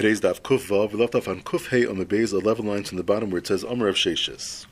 Today's 0.00 0.22
daf 0.22 0.40
Kuf 0.40 0.68
Vav. 0.68 0.92
We 0.92 0.98
left 0.98 1.14
off 1.14 1.28
on 1.28 1.42
Kuf 1.42 1.68
Hey 1.68 1.84
on 1.84 1.98
the 1.98 2.06
base, 2.06 2.32
11 2.32 2.66
lines 2.66 2.88
from 2.88 2.96
the 2.96 3.04
bottom 3.04 3.28
where 3.28 3.38
it 3.38 3.46
says 3.46 3.62
Amr 3.62 3.86
of 3.86 3.96
Sheshis. 3.96 4.64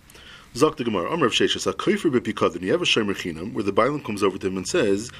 Zok 0.55 0.79
the 0.79 0.85
Gemara, 0.85 1.13
Amr 1.13 1.27
of 1.27 1.33
Sheshis, 1.33 1.67
a 1.67 1.75
Kaifer 1.75 2.11
bepikadin. 2.11 2.63
You 2.63 2.73
have 2.73 2.81
a 2.81 2.87
Shomer 2.87 3.15
Chinam 3.15 3.53
where 3.53 3.63
the 3.63 3.71
Bailam 3.71 4.03
comes 4.03 4.23
over 4.23 4.39
to 4.39 4.47
him 4.47 4.57
and 4.57 4.67
says, 4.67 5.11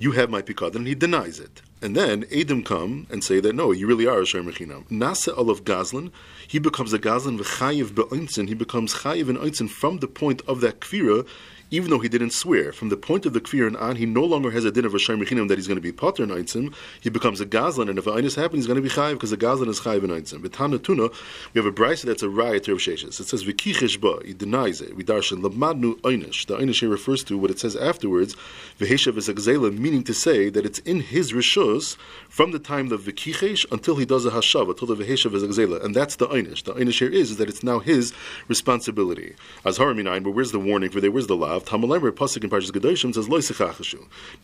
You 0.00 0.10
have 0.10 0.30
my 0.30 0.42
pikadin, 0.42 0.74
and 0.74 0.88
he 0.88 0.96
denies 0.96 1.38
it. 1.38 1.62
And 1.80 1.94
then 1.94 2.24
Adam 2.36 2.64
come 2.64 3.06
and 3.08 3.22
say 3.22 3.38
that 3.38 3.54
no, 3.54 3.70
you 3.70 3.86
really 3.86 4.04
are 4.04 4.18
a 4.18 4.24
Shomer 4.24 4.50
Chinam. 4.52 4.84
Nasa 4.88 5.32
Olav 5.38 5.62
Gazlan, 5.62 6.10
he 6.48 6.58
becomes 6.58 6.92
a 6.92 6.98
Gazlan 6.98 7.38
v'chayiv 7.38 7.94
be'ointzin, 7.94 8.48
he 8.48 8.54
becomes 8.54 8.94
chayiv 8.94 9.28
and 9.28 9.38
ointzin 9.38 9.70
from 9.70 10.00
the 10.00 10.08
point 10.08 10.42
of 10.48 10.60
that 10.62 10.80
kvira 10.80 11.24
even 11.72 11.88
though 11.88 11.98
he 11.98 12.08
didn't 12.08 12.32
swear. 12.32 12.70
From 12.70 12.90
the 12.90 12.98
point 12.98 13.24
of 13.24 13.32
the 13.32 13.40
kfir 13.40 13.66
and 13.66 13.76
on, 13.78 13.96
he 13.96 14.04
no 14.04 14.22
longer 14.24 14.50
has 14.50 14.66
a 14.66 14.70
din 14.70 14.84
of 14.84 14.94
a 14.94 14.98
Rechinam 14.98 15.48
that 15.48 15.56
he's 15.56 15.66
going 15.66 15.76
to 15.76 15.82
be 15.82 15.90
potter 15.90 16.22
in 16.22 16.28
Eitzim. 16.28 16.74
He 17.00 17.08
becomes 17.08 17.40
a 17.40 17.46
Gazlan, 17.46 17.88
and 17.88 17.98
if 17.98 18.04
Einus 18.04 18.36
happens, 18.36 18.58
he's 18.58 18.66
going 18.66 18.76
to 18.76 18.82
be 18.82 18.90
Chayiv 18.90 19.14
because 19.14 19.30
the 19.30 19.38
Gazlan 19.38 19.68
is 19.68 19.80
Chayiv 19.80 20.04
in 20.04 20.10
Eitzim. 20.10 20.42
But 20.42 20.52
Tana 20.52 20.78
Tuna, 20.78 21.08
we 21.54 21.58
have 21.58 21.66
a 21.66 21.72
brisa 21.72 22.02
that's 22.02 22.22
a 22.22 22.28
riot 22.28 22.68
of 22.68 22.78
Sheshes. 22.78 23.18
It 23.18 23.26
says, 23.26 23.42
Vikichesh 23.44 23.98
ba, 24.00 24.20
he 24.24 24.34
denies 24.34 24.82
it. 24.82 24.94
We 24.94 25.02
darshan, 25.02 25.42
Lamadnu 25.42 25.98
Einish. 26.02 26.46
The 26.46 26.58
Einish 26.58 26.80
here 26.80 26.90
refers 26.90 27.24
to 27.24 27.38
what 27.38 27.50
it 27.50 27.58
says 27.58 27.74
afterwards, 27.74 28.36
Veheshav 28.78 29.16
is 29.16 29.78
meaning 29.78 30.04
to 30.04 30.12
say 30.12 30.50
that 30.50 30.66
it's 30.66 30.78
in 30.80 31.00
his 31.00 31.32
Rishus 31.32 31.96
from 32.28 32.52
the 32.52 32.58
time 32.58 32.92
of 32.92 33.02
Vikichesh 33.02 33.64
until 33.72 33.96
he 33.96 34.04
does 34.04 34.26
a 34.26 34.30
Hashav, 34.30 34.68
until 34.68 34.88
the 34.88 34.96
Veheshav 34.96 35.34
is 35.34 35.58
And 35.58 35.94
that's 35.94 36.16
the 36.16 36.26
Einish. 36.28 36.64
The 36.64 36.74
Einish 36.74 36.98
here 36.98 37.10
is, 37.10 37.30
is 37.30 37.36
that 37.38 37.48
it's 37.48 37.62
now 37.62 37.78
his 37.78 38.12
responsibility. 38.48 39.34
As 39.64 39.78
Haraminayin, 39.78 40.22
but 40.24 40.32
where's 40.32 40.52
the 40.52 40.60
warning 40.60 40.90
for 40.90 41.00
there? 41.00 41.10
Where's 41.10 41.26
the 41.26 41.36
pasuk 41.62 42.44
in 42.44 42.50
Parshas 42.50 42.70
Kedoshim 42.70 43.14
says. 43.14 43.28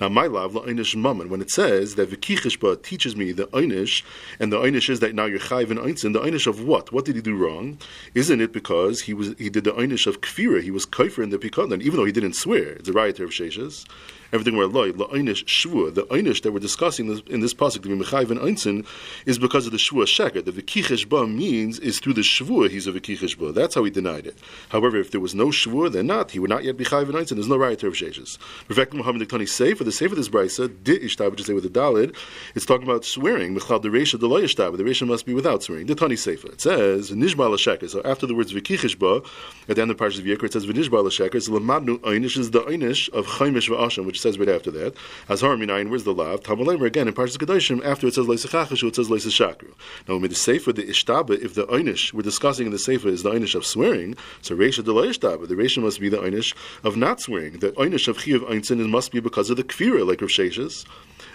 Now 0.00 0.08
my 0.08 0.27
lav 0.27 0.52
la'inish 0.52 0.96
mammon. 0.96 1.28
When 1.28 1.41
it 1.41 1.50
says 1.50 1.94
that 1.96 2.10
v'kichishba 2.10 2.82
teaches 2.82 3.16
me 3.16 3.32
the 3.32 3.46
einish, 3.48 4.02
and 4.38 4.52
the 4.52 4.58
einish 4.58 4.88
is 4.88 5.00
that 5.00 5.14
now 5.14 5.27
you're 5.27 5.38
chayv 5.38 5.70
and 5.70 5.78
einzin. 5.78 6.12
The 6.12 6.20
einish 6.20 6.46
of 6.46 6.62
what? 6.62 6.92
What 6.92 7.04
did 7.04 7.16
he 7.16 7.22
do 7.22 7.36
wrong? 7.36 7.78
Isn't 8.14 8.41
it 8.41 8.52
because 8.52 9.02
he 9.02 9.14
was 9.14 9.34
he 9.39 9.50
did 9.50 9.64
the 9.64 9.72
einish 9.72 10.06
of 10.06 10.20
kfira? 10.20 10.62
He 10.62 10.70
was 10.70 10.86
kaifer 10.86 11.22
in 11.22 11.30
the 11.30 11.39
pikadon, 11.39 11.83
even 11.83 11.96
though 11.96 12.05
he 12.05 12.12
didn't 12.12 12.34
swear. 12.34 12.70
It's 12.70 12.89
a 12.89 12.92
riot 12.92 13.20
of 13.20 13.30
sheshes 13.30 13.86
everything 14.32 14.56
where 14.56 14.66
loy 14.66 14.92
la'inish 14.92 15.44
shvua. 15.44 15.94
The 15.94 16.04
einish 16.04 16.42
that 16.42 16.52
we're 16.52 16.58
discussing 16.58 17.08
this, 17.08 17.20
in 17.28 17.40
this 17.40 17.54
pasuk 17.54 17.82
to 17.82 17.88
be 17.88 18.04
mechayiv 18.04 18.30
and 18.30 18.86
is 19.26 19.38
because 19.38 19.66
of 19.66 19.72
the 19.72 19.78
shvua 19.78 20.04
sheker. 20.04 20.44
The 20.44 20.52
v'kichesh 20.52 21.08
ba 21.08 21.26
means 21.26 21.78
is 21.78 22.00
through 22.00 22.14
the 22.14 22.22
shvua 22.22 22.70
he's 22.70 22.86
a 22.86 22.92
v'kichesh 22.92 23.38
ba. 23.38 23.52
That's 23.52 23.74
how 23.74 23.84
he 23.84 23.90
denied 23.90 24.26
it. 24.26 24.38
However, 24.70 24.96
if 24.96 25.10
there 25.10 25.20
was 25.20 25.34
no 25.34 25.48
shvua, 25.48 25.92
then 25.92 26.06
not. 26.06 26.30
He 26.32 26.38
would 26.38 26.50
not 26.50 26.64
yet 26.64 26.76
be 26.76 26.84
chayiv 26.84 27.08
and. 27.08 27.28
There's 27.28 27.48
no 27.48 27.56
right 27.56 27.82
of 27.82 27.92
sheshes. 27.92 28.38
Perfect 28.68 28.94
Muhammad 28.94 29.28
Diktani 29.28 29.48
say 29.48 29.74
for 29.74 29.84
the 29.84 29.92
say 29.92 30.08
for 30.08 30.14
this 30.14 30.28
brisa 30.28 30.68
di 30.82 30.98
ishtab 30.98 31.30
which 31.32 31.40
is 31.40 31.48
with 31.48 31.64
the 31.64 31.68
dalid. 31.68 32.16
It's 32.54 32.64
talking 32.64 32.84
about 32.88 33.04
swearing. 33.04 33.54
Mechal 33.56 33.82
the 33.82 33.88
reisha 33.88 34.18
the 34.18 34.28
ishtab. 34.28 34.76
The 34.76 34.84
reisha 34.84 35.06
must 35.06 35.26
be 35.26 35.34
without 35.34 35.62
swearing. 35.62 35.86
The 35.86 35.94
Tani 35.94 36.16
sefer. 36.16 36.48
It 36.52 36.60
says 36.60 37.10
nishba 37.10 37.48
sheker. 37.56 37.88
So 37.88 38.02
after 38.04 38.26
the 38.26 38.34
words 38.34 38.52
v'kichesh 38.52 38.98
ba, 38.98 39.22
at 39.68 39.76
the 39.76 39.82
end 39.82 39.90
of 39.90 39.98
the 39.98 40.04
parsha 40.04 40.18
of 40.20 40.24
Yekar, 40.24 40.44
it 40.44 40.52
says 40.52 40.66
v'nishba 40.66 41.02
sheker. 41.08 41.42
So 41.42 41.52
lamadnu 41.52 41.98
einish 41.98 42.38
is 42.38 42.50
the 42.50 42.62
einish 42.62 43.08
of 43.12 43.26
chaimish 43.26 43.68
v'asham, 43.68 44.06
which 44.06 44.17
says 44.19 44.38
right 44.38 44.48
after 44.48 44.70
that. 44.70 44.94
As 45.28 45.42
Minayin, 45.42 45.91
where's 45.91 46.05
the 46.05 46.14
lav? 46.14 46.41
Tamalamer 46.41 46.86
again 46.86 47.08
in 47.08 47.14
Parshas 47.14 47.36
Kedoshim. 47.36 47.84
After 47.84 48.06
it 48.06 48.14
says 48.14 48.27
leisachachashu, 48.27 48.88
it 48.88 48.97
says 48.97 49.08
leisachakru. 49.08 49.72
Now 50.08 50.19
when 50.19 50.28
the 50.28 50.34
sefer 50.34 50.72
the 50.72 50.84
ishtaba, 50.84 51.42
if 51.42 51.55
the 51.55 51.66
einish 51.66 52.12
we're 52.12 52.22
discussing 52.22 52.66
in 52.66 52.72
the 52.72 52.78
sefer 52.78 53.08
is 53.08 53.22
the 53.22 53.30
einish 53.30 53.55
of 53.55 53.64
swearing, 53.64 54.16
so 54.42 54.56
reisha 54.56 54.84
the 54.84 54.92
ishtaba, 54.92 55.48
the 55.48 55.55
reisha 55.55 55.83
must 55.83 56.00
be 56.00 56.08
the 56.08 56.19
einish 56.19 56.55
of 56.84 56.96
not 56.96 57.20
swearing. 57.20 57.58
The 57.58 57.72
einish 57.72 58.08
of 58.08 58.19
chiyav 58.19 58.41
einzin 58.50 58.89
must 58.89 59.12
be 59.12 59.20
because 59.20 59.50
of 59.50 59.56
the 59.56 59.64
kfira, 59.64 60.06
like 60.06 60.20
Rav 60.20 60.30
Sheshes. 60.30 60.86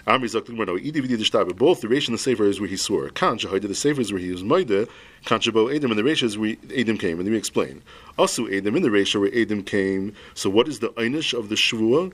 Amri 0.08 0.26
Zaktimar, 0.26 0.67
no, 0.67 0.76
Vidi 0.76 1.02
Dishtabe, 1.02 1.56
both 1.56 1.80
the 1.80 1.88
Reish 1.88 2.08
and 2.08 2.14
the 2.14 2.22
Sefer 2.22 2.44
is 2.44 2.59
where 2.59 2.67
he 2.67 2.76
swore. 2.76 3.09
Kan 3.09 3.38
Shahida, 3.38 3.70
the 3.70 3.76
Sefer 3.76 4.02
is 4.02 4.11
where 4.11 4.20
he 4.20 4.31
was 4.31 4.44
Maida, 4.44 4.86
Kan 5.23 5.39
Shabo 5.39 5.73
Adam, 5.73 5.92
and 5.92 6.00
the 6.00 6.04
Reish 6.04 6.23
is 6.23 6.38
where 6.38 6.56
came. 6.56 7.20
And 7.20 7.26
then 7.26 7.31
we 7.31 7.38
explain. 7.38 7.81
Also, 8.17 8.45
Adam 8.48 8.76
in 8.76 8.84
the 8.84 8.89
Reish 8.89 9.17
where 9.17 9.34
Adam 9.34 9.64
came. 9.64 10.14
So, 10.34 10.50
what 10.50 10.67
is 10.67 10.80
the 10.80 10.89
Einish 10.89 11.38
of 11.38 11.48
the 11.48 11.55
Shvuah? 11.55 12.11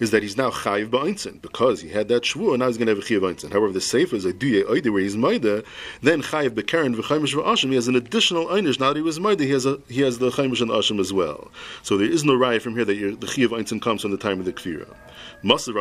Is 0.00 0.10
that 0.10 0.22
he's 0.22 0.36
now 0.36 0.50
chayiv 0.50 0.90
ba'intzin 0.90 1.40
because 1.42 1.80
he 1.80 1.88
had 1.88 2.08
that 2.08 2.22
shvur. 2.22 2.58
Now 2.58 2.66
he's 2.66 2.76
going 2.76 2.86
to 2.86 2.94
have 2.94 2.98
a 2.98 3.06
chayiv 3.06 3.20
ba'intzin. 3.20 3.52
However, 3.52 3.72
the 3.72 3.80
sefer 3.80 4.16
is 4.16 4.24
a 4.24 4.32
duye 4.32 4.64
oide 4.64 4.92
where 4.92 5.02
he's 5.02 5.16
maida, 5.16 5.62
then 6.02 6.22
chayiv 6.22 6.50
bekaren 6.50 6.94
v'chaimish 6.94 7.34
v'ashim. 7.34 7.70
He 7.70 7.74
has 7.74 7.88
an 7.88 7.96
additional 7.96 8.46
einish. 8.46 8.80
Now 8.80 8.88
that 8.88 8.96
he 8.96 9.02
was 9.02 9.20
maida, 9.20 9.44
he 9.44 9.50
has 9.50 9.66
a, 9.66 9.80
he 9.88 10.02
has 10.02 10.18
the 10.18 10.30
chaimish 10.30 10.60
and 10.60 10.70
ashim 10.70 11.00
as 11.00 11.12
well. 11.12 11.50
So 11.82 11.96
there 11.96 12.10
is 12.10 12.24
no 12.24 12.34
raya 12.34 12.60
from 12.60 12.74
here 12.74 12.84
that 12.84 12.94
the 12.94 13.26
chayiv 13.26 13.48
ba'intzin 13.48 13.82
comes 13.82 14.02
from 14.02 14.10
the 14.10 14.18
time 14.18 14.38
of 14.38 14.44
the 14.44 14.52
kfira. 14.52 14.94
This 15.40 15.68
is 15.68 15.74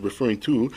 referring 0.00 0.40
to 0.40 0.72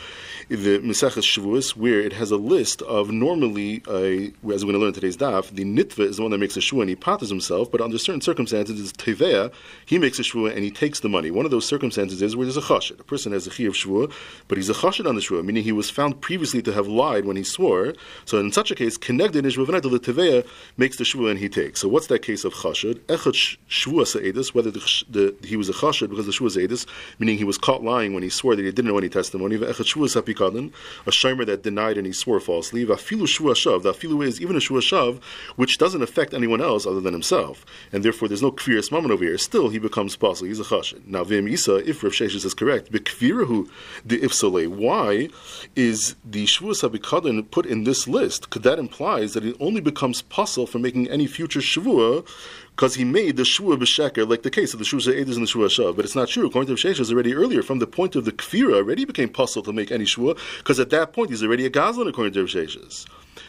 the 0.48 0.78
Mesechus 0.78 1.24
Shavuos, 1.24 1.76
where 1.76 2.00
it 2.00 2.12
has 2.12 2.30
a 2.30 2.36
list 2.36 2.82
of 2.82 3.10
normally, 3.10 3.82
uh, 3.88 3.92
as 3.92 4.32
we're 4.42 4.72
going 4.72 4.74
to 4.74 4.78
learn 4.78 4.92
today's 4.92 5.16
daf, 5.16 5.48
the 5.54 5.64
nitva 5.64 6.00
is 6.00 6.16
the 6.16 6.22
one 6.22 6.32
that 6.32 6.38
makes 6.38 6.58
a 6.58 6.60
shua 6.60 6.82
and 6.82 6.90
he 6.90 6.96
patters 6.96 7.30
himself, 7.30 7.72
but 7.72 7.80
under 7.80 7.96
certain 7.96 8.20
circumstances, 8.20 8.78
it's 8.78 8.92
tevea, 8.92 9.50
he 9.86 9.98
makes 9.98 10.18
a 10.18 10.22
shvua 10.30 10.54
and 10.54 10.64
he 10.64 10.70
takes 10.70 11.00
the 11.00 11.08
money. 11.08 11.30
One 11.30 11.44
of 11.44 11.50
those 11.50 11.66
circumstances 11.66 12.22
is 12.22 12.36
where 12.36 12.46
there's 12.46 12.56
a 12.56 12.60
chashid. 12.60 13.00
A 13.00 13.04
person 13.04 13.32
has 13.32 13.46
a 13.46 13.50
chi 13.50 13.64
of 13.64 13.74
shvua, 13.74 14.12
but 14.48 14.58
he's 14.58 14.68
a 14.68 14.74
chashid 14.74 15.08
on 15.08 15.14
the 15.14 15.20
shvua, 15.20 15.44
meaning 15.44 15.62
he 15.62 15.72
was 15.72 15.90
found 15.90 16.20
previously 16.20 16.62
to 16.62 16.72
have 16.72 16.88
lied 16.88 17.24
when 17.24 17.36
he 17.36 17.44
swore. 17.44 17.94
So 18.24 18.38
in 18.38 18.52
such 18.52 18.70
a 18.70 18.74
case, 18.74 18.96
connected 18.96 19.44
in 19.44 19.50
shvua 19.52 19.80
the 19.80 20.12
teveya 20.12 20.46
makes 20.76 20.96
the 20.96 21.04
shvua 21.04 21.30
and 21.30 21.38
he 21.38 21.48
takes. 21.48 21.80
So 21.80 21.88
what's 21.88 22.08
that 22.08 22.22
case 22.22 22.44
of 22.44 22.52
chashid? 22.54 22.96
Echad 23.06 23.58
shvua 23.68 24.06
sa'edus, 24.06 24.54
whether 24.54 24.70
the, 24.70 24.80
the, 25.08 25.46
he 25.46 25.56
was 25.56 25.68
a 25.68 25.72
chashid 25.72 26.10
because 26.10 26.26
the 26.26 26.32
shvua 26.32 26.50
zedus, 26.50 26.86
meaning 27.18 27.38
he 27.38 27.44
was 27.44 27.58
caught 27.58 27.82
lying 27.82 28.12
when 28.14 28.22
he 28.22 28.28
swore 28.28 28.56
that 28.56 28.64
he 28.64 28.70
didn't 28.70 28.90
know 28.90 28.98
any 28.98 29.08
testimony. 29.08 29.56
Echad 29.56 29.86
shvua 29.94 30.08
sapikadin, 30.08 30.72
a 31.06 31.10
shimer 31.10 31.46
that 31.46 31.62
denied 31.62 31.96
and 31.96 32.06
he 32.06 32.12
swore 32.12 32.40
falsely. 32.40 32.84
Vafilu 32.84 33.22
shvua 33.22 33.54
shav. 33.54 33.82
The 33.82 33.92
afilu 33.92 34.24
is 34.24 34.40
even 34.40 34.56
a 34.56 34.60
shvua 34.60 34.80
shav, 34.80 35.22
which 35.56 35.78
doesn't 35.78 36.02
affect 36.02 36.34
anyone 36.34 36.60
else 36.60 36.86
other 36.86 37.00
than 37.00 37.12
himself, 37.12 37.64
and 37.92 38.04
therefore 38.04 38.28
there's 38.28 38.42
no 38.42 38.52
kfir 38.52 38.80
moment 38.90 39.12
over 39.12 39.24
here. 39.24 39.38
Still, 39.38 39.68
he 39.68 39.78
becomes 39.78 40.16
possible. 40.20 40.48
He's 40.48 40.60
a 40.60 40.64
chashin. 40.64 41.04
Now, 41.06 41.24
Vim 41.24 41.48
Isa, 41.48 41.76
if 41.88 42.02
Rav 42.04 42.12
Sheshes 42.12 42.44
is 42.44 42.54
correct, 42.54 42.92
Bekvirahu 42.92 43.68
the 44.04 44.18
Ifsale, 44.18 44.68
why 44.68 45.28
is 45.74 46.14
the 46.24 46.44
Shavuos 46.44 46.88
HaBikadin 46.88 47.50
put 47.50 47.66
in 47.66 47.84
this 47.84 48.06
list? 48.06 48.42
Because 48.42 48.62
that 48.62 48.78
implies 48.78 49.34
that 49.34 49.44
it 49.44 49.56
only 49.58 49.80
becomes 49.80 50.22
possible 50.22 50.66
for 50.66 50.78
making 50.78 51.08
any 51.08 51.26
future 51.26 51.60
Shavua 51.60 52.26
because 52.80 52.94
he 52.94 53.04
made 53.04 53.36
the 53.36 53.44
Shua 53.44 53.76
B'Sheker, 53.76 54.28
like 54.28 54.42
the 54.42 54.50
case 54.50 54.72
of 54.72 54.78
the 54.78 54.84
Shua 54.84 55.00
Edis 55.00 55.34
and 55.34 55.42
the 55.42 55.46
Shua 55.46 55.66
Shav. 55.66 55.96
But 55.96 56.04
it's 56.04 56.14
not 56.14 56.28
true. 56.28 56.46
According 56.46 56.74
to 56.74 56.80
Sheshes, 56.80 57.10
already 57.10 57.34
earlier, 57.34 57.62
from 57.62 57.78
the 57.78 57.86
point 57.86 58.16
of 58.16 58.24
the 58.24 58.32
Kfira, 58.32 58.76
already 58.76 59.04
became 59.04 59.28
possible 59.28 59.62
to 59.64 59.72
make 59.72 59.90
any 59.90 60.06
Shua, 60.06 60.34
because 60.58 60.80
at 60.80 60.90
that 60.90 61.12
point 61.12 61.30
he's 61.30 61.42
already 61.42 61.66
a 61.66 61.70
Gazlan, 61.70 62.08
according 62.08 62.32
to 62.32 62.44
Sheshes. 62.44 63.06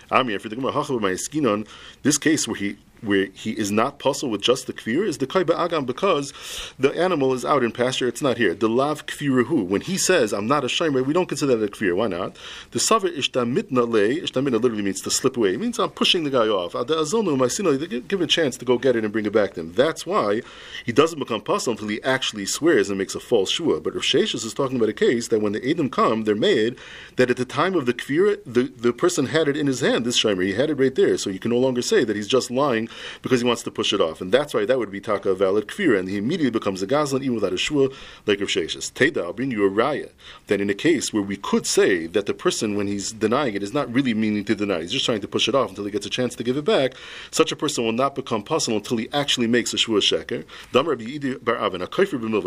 Amir, 0.09 0.35
if 0.35 0.43
you're 0.43 0.49
thinking 0.49 0.67
about 0.67 1.67
this 2.03 2.17
case 2.17 2.47
where 2.47 2.57
he 2.57 2.77
where 3.01 3.25
he 3.33 3.51
is 3.51 3.71
not 3.71 3.99
puzzled 3.99 4.31
with 4.31 4.41
just 4.41 4.67
the 4.67 4.73
kfir 4.73 5.05
is 5.07 5.17
the 5.17 5.27
kai 5.27 5.43
agam 5.43 5.85
because 5.85 6.33
the 6.79 6.91
animal 6.97 7.33
is 7.33 7.43
out 7.43 7.63
in 7.63 7.71
pasture. 7.71 8.07
It's 8.07 8.21
not 8.21 8.37
here. 8.37 8.53
The 8.53 8.69
lav 8.69 9.05
kfirahu. 9.05 9.65
When 9.65 9.81
he 9.81 9.97
says, 9.97 10.33
"I'm 10.33 10.47
not 10.47 10.63
a 10.63 10.67
shaymer," 10.67 11.05
we 11.05 11.13
don't 11.13 11.27
consider 11.27 11.55
that 11.55 11.65
a 11.65 11.71
kfir. 11.71 11.95
Why 11.95 12.07
not? 12.07 12.35
The 12.71 12.79
saver 12.79 13.09
ishtamitna 13.09 13.87
le 13.89 14.21
ishtamitna 14.21 14.61
literally 14.61 14.83
means 14.83 15.01
to 15.01 15.11
slip 15.11 15.37
away. 15.37 15.53
It 15.53 15.59
means 15.59 15.79
I'm 15.79 15.89
pushing 15.89 16.23
the 16.23 16.29
guy 16.29 16.47
off. 16.47 16.73
The 16.73 16.95
azonu 16.95 17.37
ma'asino 17.37 18.07
give 18.07 18.19
him 18.19 18.23
a 18.23 18.27
chance 18.27 18.57
to 18.57 18.65
go 18.65 18.77
get 18.77 18.95
it 18.95 19.03
and 19.03 19.11
bring 19.11 19.25
it 19.25 19.33
back 19.33 19.53
to 19.55 19.61
him. 19.61 19.73
That's 19.73 20.05
why 20.05 20.41
he 20.85 20.91
doesn't 20.91 21.19
become 21.19 21.41
puzzled 21.41 21.77
until 21.77 21.89
he 21.89 22.01
actually 22.03 22.45
swears 22.45 22.89
and 22.89 22.97
makes 22.97 23.15
a 23.15 23.19
false 23.19 23.49
shua. 23.49 23.81
But 23.81 23.95
Rav 23.95 24.05
is 24.13 24.53
talking 24.53 24.77
about 24.77 24.89
a 24.89 24.93
case 24.93 25.29
that 25.29 25.41
when 25.41 25.53
the 25.53 25.67
Edom 25.67 25.89
come, 25.89 26.23
they're 26.23 26.35
made 26.35 26.77
that 27.15 27.29
at 27.29 27.37
the 27.37 27.45
time 27.45 27.75
of 27.75 27.85
the 27.85 27.93
kfir, 27.93 28.39
the, 28.45 28.63
the 28.63 28.93
person 28.93 29.27
had 29.27 29.47
it 29.47 29.57
in 29.57 29.67
his 29.67 29.81
hand. 29.81 30.05
This 30.05 30.21
shaymer, 30.21 30.43
he 30.43 30.53
had 30.53 30.69
it 30.69 30.75
right 30.75 30.93
there, 30.93 31.17
so 31.17 31.29
you 31.29 31.39
can 31.39 31.51
no 31.51 31.57
longer 31.57 31.81
say 31.81 32.03
that 32.03 32.15
he's 32.15 32.27
just 32.27 32.51
lying 32.51 32.89
because 33.21 33.41
he 33.41 33.47
wants 33.47 33.63
to 33.63 33.71
push 33.71 33.93
it 33.93 34.01
off. 34.01 34.21
And 34.21 34.31
that's 34.31 34.53
why 34.53 34.65
that 34.65 34.77
would 34.79 34.91
be 34.91 35.01
taka 35.01 35.33
valid 35.33 35.67
kfir, 35.67 35.97
and 35.97 36.07
he 36.09 36.17
immediately 36.17 36.51
becomes 36.51 36.81
a 36.81 36.87
gazlan 36.87 37.21
even 37.21 37.35
without 37.35 37.53
a 37.53 37.57
shua 37.57 37.89
like 38.25 38.41
of 38.41 38.49
Sheshes. 38.49 38.91
Teda, 38.91 39.23
I'll 39.23 39.33
bring 39.33 39.51
you 39.51 39.65
a 39.65 39.69
raya 39.69 40.09
that 40.47 40.61
in 40.61 40.69
a 40.69 40.73
case 40.73 41.13
where 41.13 41.23
we 41.23 41.37
could 41.37 41.65
say 41.65 42.07
that 42.07 42.25
the 42.25 42.33
person, 42.33 42.75
when 42.75 42.87
he's 42.87 43.11
denying 43.11 43.55
it, 43.55 43.63
is 43.63 43.73
not 43.73 43.91
really 43.93 44.13
meaning 44.13 44.45
to 44.45 44.55
deny, 44.55 44.81
he's 44.81 44.91
just 44.91 45.05
trying 45.05 45.21
to 45.21 45.27
push 45.27 45.47
it 45.47 45.55
off 45.55 45.69
until 45.69 45.85
he 45.85 45.91
gets 45.91 46.05
a 46.05 46.09
chance 46.09 46.35
to 46.35 46.43
give 46.43 46.57
it 46.57 46.65
back, 46.65 46.93
such 47.31 47.51
a 47.51 47.55
person 47.55 47.83
will 47.83 47.91
not 47.91 48.15
become 48.15 48.43
possible 48.43 48.77
until 48.77 48.97
he 48.97 49.09
actually 49.13 49.47
makes 49.47 49.73
a 49.73 49.77
shua 49.77 49.99
sheker. 49.99 50.45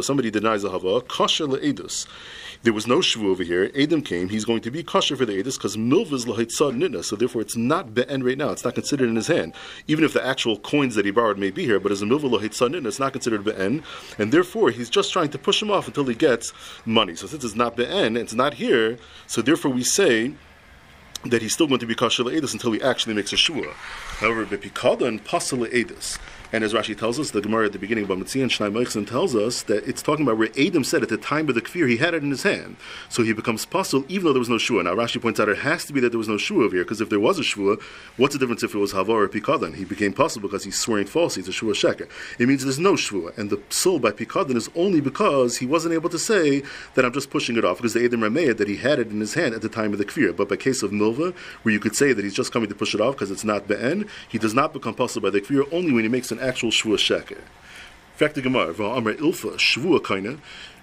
Somebody 0.05 0.31
denies 0.31 0.65
a 0.65 0.71
hava, 0.71 1.01
kosher 1.03 1.47
le'edus. 1.47 2.07
There 2.65 2.73
was 2.73 2.87
no 2.87 3.01
shvu 3.01 3.27
over 3.27 3.43
here. 3.43 3.71
Adam 3.79 4.01
came. 4.01 4.31
He's 4.31 4.47
going 4.47 4.63
to 4.63 4.71
be 4.71 4.83
kosher 4.83 5.17
for 5.17 5.27
the 5.27 5.35
edus 5.35 5.59
because 5.59 5.77
milva 5.77 6.15
is 6.15 6.25
lahitzad 6.25 6.75
nitna. 6.75 7.05
So 7.05 7.15
therefore, 7.15 7.43
it's 7.43 7.59
not 7.59 7.93
be'en 7.93 8.23
right 8.23 8.39
now. 8.39 8.53
It's 8.53 8.65
not 8.65 8.75
considered 8.75 9.11
in 9.11 9.17
his 9.17 9.27
hand, 9.27 9.53
even 9.87 10.03
if 10.03 10.15
the 10.15 10.27
actual 10.27 10.59
coins 10.59 10.95
that 10.95 11.05
he 11.05 11.11
borrowed 11.11 11.37
may 11.37 11.51
be 11.51 11.67
here. 11.67 11.79
But 11.79 11.93
as 11.93 12.01
a 12.01 12.07
milva 12.07 12.23
lahitzad 12.23 12.75
nitna, 12.75 12.87
it's 12.87 12.99
not 12.99 13.13
considered 13.13 13.45
be'en, 13.45 13.83
and 14.17 14.33
therefore 14.33 14.71
he's 14.71 14.89
just 14.89 15.13
trying 15.13 15.29
to 15.29 15.39
push 15.39 15.61
him 15.61 15.71
off 15.71 15.89
until 15.89 16.05
he 16.05 16.15
gets 16.15 16.55
money. 16.87 17.15
So 17.17 17.27
since 17.27 17.45
it's 17.45 17.55
not 17.55 17.77
be'en, 17.77 18.17
it's 18.17 18.33
not 18.33 18.55
here. 18.55 18.97
So 19.27 19.43
therefore, 19.43 19.71
we 19.71 19.85
say 19.85 20.33
that 21.27 21.43
he's 21.43 21.53
still 21.53 21.67
going 21.67 21.81
to 21.81 21.87
be 21.87 21.95
kosher 21.95 22.25
edus 22.25 22.55
until 22.55 22.73
he 22.73 22.81
actually 22.81 23.13
makes 23.13 23.35
a 23.35 23.37
shua. 23.37 23.75
However, 24.21 24.47
bepikada 24.47 25.07
and 25.07 25.23
pasal 25.23 25.71
edus. 25.71 26.19
And 26.53 26.63
as 26.63 26.73
Rashi 26.73 26.97
tells 26.97 27.19
us, 27.19 27.33
the 27.33 27.41
Gemara 27.41 27.67
at 27.67 27.73
the 27.73 27.79
beginning 27.79 28.05
of 28.05 28.11
Bava 28.11 28.23
Metzia 28.23 28.43
and 28.43 28.51
Shnai 28.51 29.07
tells 29.09 29.35
us 29.35 29.63
that 29.65 29.87
it's 29.89 30.03
talking 30.03 30.25
about 30.25 30.39
where 30.39 30.51
Adam 30.59 30.85
said 30.85 31.03
at 31.03 31.09
the 31.09 31.17
time 31.17 31.49
of 31.49 31.55
the 31.55 31.63
kfir 31.63 31.89
he 31.89 31.97
had 31.97 32.15
it 32.15 32.23
in 32.23 32.31
his 32.31 32.45
hand, 32.45 32.77
so 33.09 33.23
he 33.23 33.33
becomes 33.33 33.67
puzzled 33.67 34.09
even 34.09 34.25
though 34.25 34.33
there 34.33 34.41
was 34.41 34.49
no 34.49 34.59
shua. 34.59 34.83
Now 34.85 34.95
Rashi 34.95 35.21
points 35.21 35.41
out 35.41 35.49
it 35.49 35.59
has 35.59 35.85
to 35.87 35.93
be 35.93 36.01
that 36.01 36.11
there 36.11 36.19
was 36.19 36.29
no 36.29 36.37
shua 36.37 36.65
over 36.65 36.77
here 36.77 36.85
because 36.85 37.01
if 37.01 37.11
there 37.11 37.19
was 37.19 37.39
a 37.39 37.43
shua, 37.43 37.77
what's 38.17 38.35
the 38.35 38.39
difference 38.39 38.63
if 38.63 38.75
it 38.75 38.79
was 38.79 38.93
havar 38.93 39.25
or 39.25 39.29
pikadan? 39.29 39.75
He 39.75 39.85
became 39.85 40.13
puzzled 40.13 40.43
because 40.43 40.65
he's 40.65 40.79
swearing 40.79 41.07
falsely. 41.07 41.41
It's 41.41 41.49
a 41.49 41.53
shua 41.53 41.73
sheker. 41.73 42.09
It 42.39 42.47
means 42.47 42.63
there's 42.63 42.79
no 42.79 42.95
shua, 42.95 43.33
and 43.37 43.51
the 43.51 43.61
soul 43.71 43.99
by 43.99 44.13
pikadan 44.13 44.57
is 44.57 44.71
only 44.77 45.01
because 45.01 45.59
he 45.59 45.67
wasn't 45.67 45.95
able 45.95 46.11
to 46.11 46.19
say 46.19 46.63
that 46.95 47.05
I'm 47.05 47.13
just 47.13 47.31
pushing 47.31 47.57
it 47.57 47.65
off 47.65 47.79
because 47.79 47.95
the 47.95 48.05
Adam 48.05 48.21
Rameya 48.21 48.57
that 48.57 48.69
he 48.69 48.77
had 48.77 48.99
it 48.99 49.09
in 49.09 49.19
his 49.19 49.35
hand 49.35 49.55
at 49.55 49.63
the 49.63 49.69
time 49.69 49.93
of 49.93 49.99
the 49.99 50.05
kfir. 50.05 50.37
But 50.37 50.49
by 50.49 50.57
case 50.57 50.83
of 50.83 50.93
milva, 50.93 51.35
where 51.63 51.73
you 51.73 51.81
could 51.81 51.97
say 51.97 52.13
that 52.13 52.25
he's 52.25 52.35
just 52.35 52.53
coming 52.53 52.69
to 52.69 52.75
push 52.75 52.95
it 52.95 53.01
off 53.01 53.15
because 53.15 53.31
it's 53.31 53.45
not 53.45 53.67
be'en, 53.67 54.09
he 54.29 54.39
does 54.39 54.55
not 54.55 54.73
become 54.73 54.95
puzzled 54.95 55.25
by 55.25 55.31
the 55.31 55.41
kfir 55.41 55.67
only 55.73 55.93
when 55.93 56.05
he 56.05 56.09
makes 56.09 56.31
an 56.31 56.39
actual 56.45 56.71
shua 56.71 56.97
sheker. 56.97 57.43
Fact 58.17 58.37
the 58.37 58.43
Gemara, 58.43 58.73
Amr 58.91 59.15
Ilfa, 59.15 59.57
Shvua 59.57 59.99
Kaina. 60.01 60.39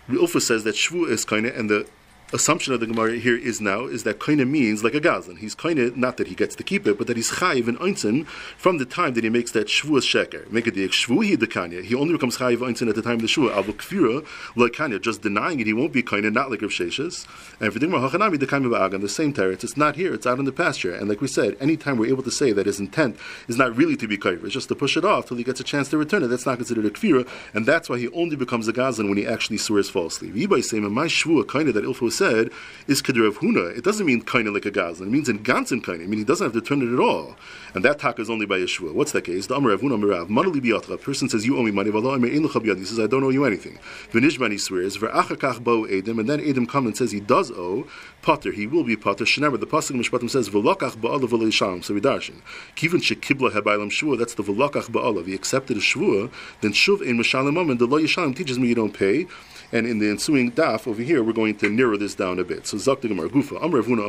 Ilfa 0.10 0.42
says 0.42 0.64
that 0.66 0.76
Shvua 0.76 1.10
is 1.10 1.26
Kaina, 1.26 1.58
and 1.58 1.70
the 1.70 1.88
assumption 2.34 2.74
of 2.74 2.80
the 2.80 2.88
Gemara 2.88 3.18
here 3.18 3.36
is 3.36 3.60
now 3.60 3.86
is 3.86 4.04
that 4.04 4.20
kaina 4.20 4.48
means 4.48 4.84
like 4.84 4.94
a 4.94 5.02
gazlan. 5.02 5.38
He's 5.38 5.56
kaina 5.56 5.96
not 5.96 6.18
that 6.18 6.28
he 6.28 6.36
gets 6.36 6.56
to 6.56 6.64
keep 6.64 6.88
it, 6.88 6.98
but 6.98 7.08
that 7.08 7.18
he's 7.18 7.32
chayiv 7.32 7.68
in 7.68 7.78
einzin 7.78 8.26
from 8.58 8.78
the 8.78 8.86
time 8.86 9.14
that 9.16 9.24
he 9.24 9.30
makes 9.30 9.52
that 9.52 9.68
shvuas 9.68 10.04
sheker. 10.04 10.50
Make 10.52 10.68
a 10.68 10.72
diak 10.72 10.92
shvuhi 10.92 11.38
the 11.38 11.48
kanya. 11.48 11.84
He 11.84 11.94
only 11.94 12.14
becomes 12.14 12.38
chayiv 12.38 12.58
einzin 12.58 12.88
at 12.88 12.96
the 12.96 13.02
time 13.02 13.16
of 13.16 13.22
the 13.22 13.28
shvua. 13.28 13.54
Avu 13.54 13.74
kfira 13.74 14.26
like 14.56 14.74
kanya, 14.74 15.00
just 15.02 15.22
denying 15.22 15.60
it, 15.60 15.68
he 15.68 15.74
won't 15.74 15.92
be 15.92 16.04
kaina, 16.04 16.32
not 16.32 16.50
like 16.50 16.62
Rav 16.62 16.72
Sheshes. 16.72 17.28
And 17.60 17.74
for 17.74 17.80
the 17.80 17.88
Gemara 17.88 18.10
hachanami 18.10 18.40
the 18.40 18.48
kaima 18.48 18.70
ba'agan, 18.70 19.02
the 19.02 19.10
same 19.10 19.34
teretz. 19.34 19.64
It's 19.64 19.76
not 19.76 19.96
here. 19.96 20.14
It's 20.14 20.26
out 20.26 20.40
in 20.40 20.46
the 20.46 20.52
pasture. 20.52 20.96
And 20.96 21.10
like 21.10 21.22
we 21.22 21.28
said, 21.28 21.58
anytime 21.60 21.98
we're 21.98 22.08
able 22.08 22.24
to 22.24 22.32
say 22.32 22.54
that 22.54 22.66
his 22.66 22.80
intent 22.80 23.18
is 23.48 23.58
not 23.58 23.76
really 23.76 23.98
to 23.98 24.08
be 24.08 24.18
kaif, 24.18 24.44
it's 24.44 24.54
just 24.54 24.70
to 24.70 24.76
push 24.76 24.96
it 24.96 25.04
off 25.04 25.28
till 25.28 25.38
he 25.38 25.44
gets 25.44 25.60
a 25.60 25.64
chance 25.64 25.90
to 25.90 25.98
return 25.98 26.24
it. 26.24 26.28
That's 26.28 26.46
not 26.46 26.58
considered 26.58 26.86
a 26.86 26.92
kfira, 26.92 27.28
and 27.54 27.66
that's 27.66 27.90
why 27.90 27.98
he 28.00 28.08
only 28.10 28.36
becomes 28.36 28.68
a 28.68 28.74
gazlan 28.74 29.10
when 29.10 29.18
he 29.18 29.28
actually 29.28 29.58
swears 29.58 29.90
falsely. 29.90 30.30
Yibai 30.30 30.64
saying, 30.64 30.90
my 30.92 31.08
shvua 31.08 31.44
kaina 31.44 31.74
that 31.74 31.84
Ilfo 31.84 32.12
said 32.22 32.52
is 32.88 33.02
Kedr 33.02 33.28
of 33.28 33.40
Huna. 33.40 33.76
It 33.76 33.84
doesn't 33.84 34.06
mean 34.06 34.22
kind 34.22 34.48
of 34.48 34.54
like 34.54 34.66
a 34.66 34.72
Gazlan. 34.72 35.08
It 35.08 35.10
means 35.10 35.28
in 35.28 35.40
Gansen 35.40 35.82
kind. 35.82 36.02
I 36.04 36.06
mean, 36.06 36.20
he 36.20 36.24
doesn't 36.24 36.46
have 36.46 36.54
to 36.54 36.62
turn 36.62 36.82
it 36.82 36.94
at 36.94 37.00
all. 37.00 37.36
And 37.74 37.84
that 37.86 38.00
taka 38.00 38.22
is 38.22 38.30
only 38.30 38.46
by 38.46 38.60
Yeshua. 38.60 38.94
What's 38.94 39.12
that 39.14 39.24
case? 39.24 39.48
The 39.48 39.56
Amar 39.56 39.72
Avuna 39.76 39.98
Mirav. 40.00 40.28
Manali 40.28 40.62
biyatra. 40.62 40.92
A 40.92 40.98
person 40.98 41.30
says, 41.30 41.46
You 41.46 41.58
owe 41.58 41.64
me 41.64 41.72
money. 41.72 41.92
He 41.92 42.86
says, 42.86 43.00
I 43.00 43.08
don't 43.08 43.24
owe 43.24 43.30
you 43.30 43.46
anything. 43.46 43.80
Vinishman 44.12 44.52
he 44.52 44.58
swears. 44.58 44.98
V'achakach 44.98 45.64
bo 45.64 45.84
Edim. 45.84 46.20
And 46.20 46.30
then 46.30 46.40
Edim 46.40 46.68
comes 46.70 46.88
and 46.88 46.98
says 46.98 47.12
he 47.12 47.20
does 47.20 47.50
owe. 47.52 47.88
Potter. 48.22 48.52
He 48.52 48.68
will 48.68 48.84
be 48.84 48.96
Potter. 48.96 49.26
Shenever. 49.26 49.60
The 49.60 49.68
Pasuk 49.68 49.96
Mishpatim 49.96 50.30
says, 50.30 50.50
V'lokach 50.50 50.98
ba'alav 50.98 51.30
v'leishalim. 51.30 51.84
So 51.84 51.94
we 51.94 52.02
darshan. 52.02 52.42
Kivin 52.76 53.02
shekibla 53.02 53.52
hebailam 53.52 53.90
shvua. 53.90 54.18
That's 54.20 54.36
the 54.36 54.44
V'lokach 54.44 54.92
ba'alav. 54.92 55.26
He 55.26 55.34
accepted 55.34 55.78
a 55.78 55.80
shvua. 55.80 56.32
Then 56.62 56.74
shuv 56.74 57.02
in 57.02 57.18
Mishalim 57.18 57.72
And 57.72 57.80
the 57.80 57.88
lo 57.88 58.00
yishalim 58.00 58.36
teaches 58.36 58.60
me 58.60 58.68
you 58.68 58.76
don't 58.76 58.94
pay. 58.94 59.26
And 59.72 59.88
in 59.88 60.00
the 60.00 60.10
ensuing 60.10 60.52
daf 60.52 60.88
over 60.88 61.02
here, 61.02 61.24
we're 61.24 61.34
going 61.34 61.58
to 61.58 61.70
narrow 61.70 61.98
this 61.98 62.16
down 62.16 62.40
a 62.40 62.44
bit. 62.44 62.68
So 62.68 62.78
Zakta 62.78 63.08
Gemara 63.08 63.30
Gufa, 63.30 63.62
Amr 63.64 63.82
Avuna 63.82 64.06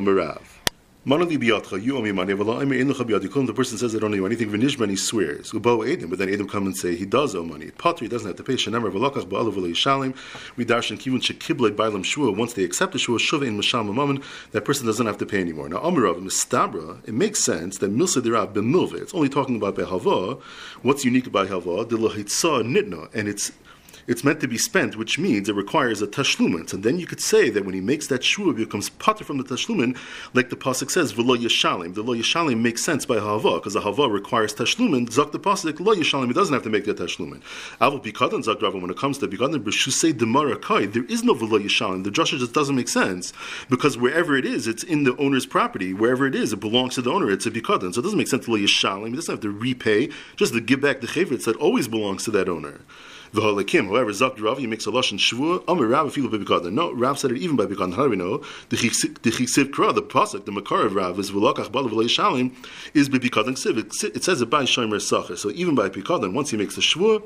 in 1.05 1.19
the 1.19 1.25
person 3.57 3.77
says 3.77 3.93
I 3.93 3.99
don't 3.99 4.13
owe 4.13 4.15
you 4.15 4.25
anything, 4.25 4.51
Vinishman 4.51 4.89
he 4.89 4.95
swears. 4.95 5.51
But 5.51 5.61
then 5.61 6.29
Edim 6.29 6.49
come 6.49 6.67
and 6.67 6.77
say 6.77 6.95
he 6.95 7.05
does 7.05 7.35
owe 7.35 7.43
money. 7.43 7.73
Patri 7.73 8.07
doesn't 8.07 8.29
have 8.29 8.37
to 8.37 8.45
pay. 8.45 8.53
Shanamar 8.53 8.93
v'lakach 8.93 9.27
ba'alav 9.27 9.53
v'leishalim. 9.53 10.15
We 10.55 10.65
darshan 10.65 10.99
kivun 10.99 11.21
shekiblei 11.21 11.75
bailam 11.75 12.05
shua. 12.05 12.31
Once 12.31 12.53
they 12.53 12.63
accept 12.63 12.93
the 12.93 13.01
shua, 13.01 13.19
shuva 13.19 13.49
in 13.49 13.59
masham 13.59 13.93
mammon, 13.93 14.23
that 14.53 14.65
person 14.65 14.87
doesn't 14.87 15.07
have 15.07 15.19
to 15.19 15.27
pay 15.27 15.41
anymore. 15.41 15.69
Now 15.69 15.79
Amarav 15.79 16.23
mistabra, 16.23 17.03
it 17.09 17.15
makes 17.15 17.41
sense 17.41 17.79
that 17.79 17.93
milsa 17.93 18.23
dirab 18.23 18.53
b'milva. 18.53 19.03
It's 19.03 19.13
only 19.13 19.29
talking 19.29 19.57
about 19.57 19.75
behava. 19.75 20.41
What's 20.83 21.05
unique 21.05 21.27
about 21.27 21.49
hava? 21.49 21.85
The 21.85 21.97
lahitza 21.97 22.63
nitna, 22.63 23.13
and 23.13 23.27
it's 23.27 23.51
it's 24.07 24.25
meant 24.25 24.41
to 24.41 24.49
be 24.49 24.59
spent, 24.59 24.97
which 24.97 25.19
means 25.19 25.49
it 25.49 25.55
requires 25.55 26.03
a 26.03 26.07
tashlumin. 26.07 26.73
And 26.73 26.83
then 26.83 26.99
you 26.99 27.07
could 27.07 27.21
say 27.21 27.51
that 27.51 27.65
when 27.65 27.75
he 27.75 27.81
makes 27.81 28.07
that 28.09 28.25
shua, 28.25 28.51
it 28.51 28.57
becomes 28.57 28.91
potter 28.91 29.25
from 29.25 29.39
the 29.39 29.45
tashlumin, 29.45 29.97
like 30.35 30.51
the 30.51 30.57
pasuk 30.57 30.91
says, 30.91 31.13
v'lo 31.13 31.37
yishalim. 31.37 31.95
The 31.95 32.03
lo 32.03 32.15
yishalim 32.15 32.61
makes 32.61 32.83
sense 32.83 33.07
by 33.07 33.19
hava, 33.19 33.55
because 33.59 33.75
the 33.75 33.81
hava 33.81 34.09
requires 34.09 34.55
tashlumin. 34.55 35.11
Zak 35.11 35.33
the 35.33 35.39
pasuk, 35.39 35.81
lo 35.81 35.95
yishalim, 35.95 36.27
he 36.27 36.33
doesn't 36.33 36.53
have 36.53 36.63
to 36.63 36.71
make 36.71 36.85
that 36.85 36.97
tashlumin. 36.99 37.43
Avol 37.81 38.03
bikadan 38.03 38.43
zak 38.45 38.61
when 38.61 38.91
it 38.91 38.97
comes 38.97 39.19
to 39.19 39.29
bikadan, 39.29 39.63
b'shusei 39.63 40.13
demara 40.13 40.61
kai, 40.61 40.87
there 40.87 41.05
is 41.05 41.23
no 41.23 41.35
v'lo 41.35 41.63
yishalim. 41.63 42.05
The 42.05 42.11
drasha 42.11 42.39
just 42.39 42.53
doesn't 42.53 42.77
make 42.77 42.89
sense, 42.89 43.33
because 43.69 43.97
wherever 43.97 44.37
it 44.37 44.45
is, 44.45 44.67
it's 44.67 44.83
in 44.83 45.05
the 45.05 45.17
owner's 45.17 45.47
property. 45.47 45.95
Wherever 45.95 46.27
it 46.27 46.35
is, 46.35 46.53
it 46.53 46.61
belongs 46.61 46.95
to 46.97 47.03
the 47.03 47.11
owner. 47.11 47.31
It's 47.31 47.47
a 47.47 47.51
bikadan. 47.51 47.95
So 47.95 48.01
it 48.01 48.05
doesn't 48.05 48.19
make 48.19 48.29
sense 48.29 48.45
to 48.47 48.51
lo 48.51 48.59
yishalim. 48.59 49.11
He 49.11 49.17
doesn't 49.17 49.33
have 49.33 49.41
to 49.41 49.51
repay, 49.51 50.11
just 50.37 50.53
to 50.55 50.61
give 50.61 50.81
back 50.81 51.01
the 51.01 51.07
chavritz 51.07 51.45
that 51.45 51.57
always 51.57 51.89
belongs 51.89 52.25
to 52.25 52.31
that 52.33 52.49
owner. 52.49 52.81
V'halakim. 53.35 53.87
However, 53.87 54.13
Zak 54.13 54.41
Rav, 54.41 54.59
he 54.59 54.67
makes 54.67 54.87
a 54.87 54.91
lashon 54.91 55.19
shvua. 55.19 55.65
Amir 55.67 55.89
Rav 55.89 56.13
afilu 56.13 56.31
bebikadon. 56.31 56.73
No, 56.73 56.93
Rav 56.93 57.19
said 57.19 57.33
it 57.33 57.39
even 57.39 57.57
by 57.57 57.67
bikadon. 57.67 57.95
How 57.95 58.05
do 58.05 58.11
we 58.11 58.17
know? 58.17 58.39
The 58.69 58.77
chiksiv 58.77 59.71
kra, 59.71 59.93
the 59.93 60.03
pasuk, 60.03 60.45
the 60.45 60.53
makar 60.53 60.87
of 60.87 60.95
Rav 60.95 61.19
is 61.19 61.33
v'lakach 61.33 61.71
balav 61.71 61.91
shalim 61.91 62.53
is 62.95 63.09
bebikadon 63.09 63.55
ksiv. 63.55 63.79
It 64.17 64.25
says 64.25 64.41
it 64.41 64.47
by 64.51 64.63
shomer 64.63 65.01
sacher. 65.01 65.37
So 65.37 65.51
even 65.51 65.75
by 65.75 65.89
bikadon, 65.89 66.33
once 66.33 66.51
he 66.51 66.57
makes 66.57 66.77
the 66.77 66.83
shvua, 66.83 67.23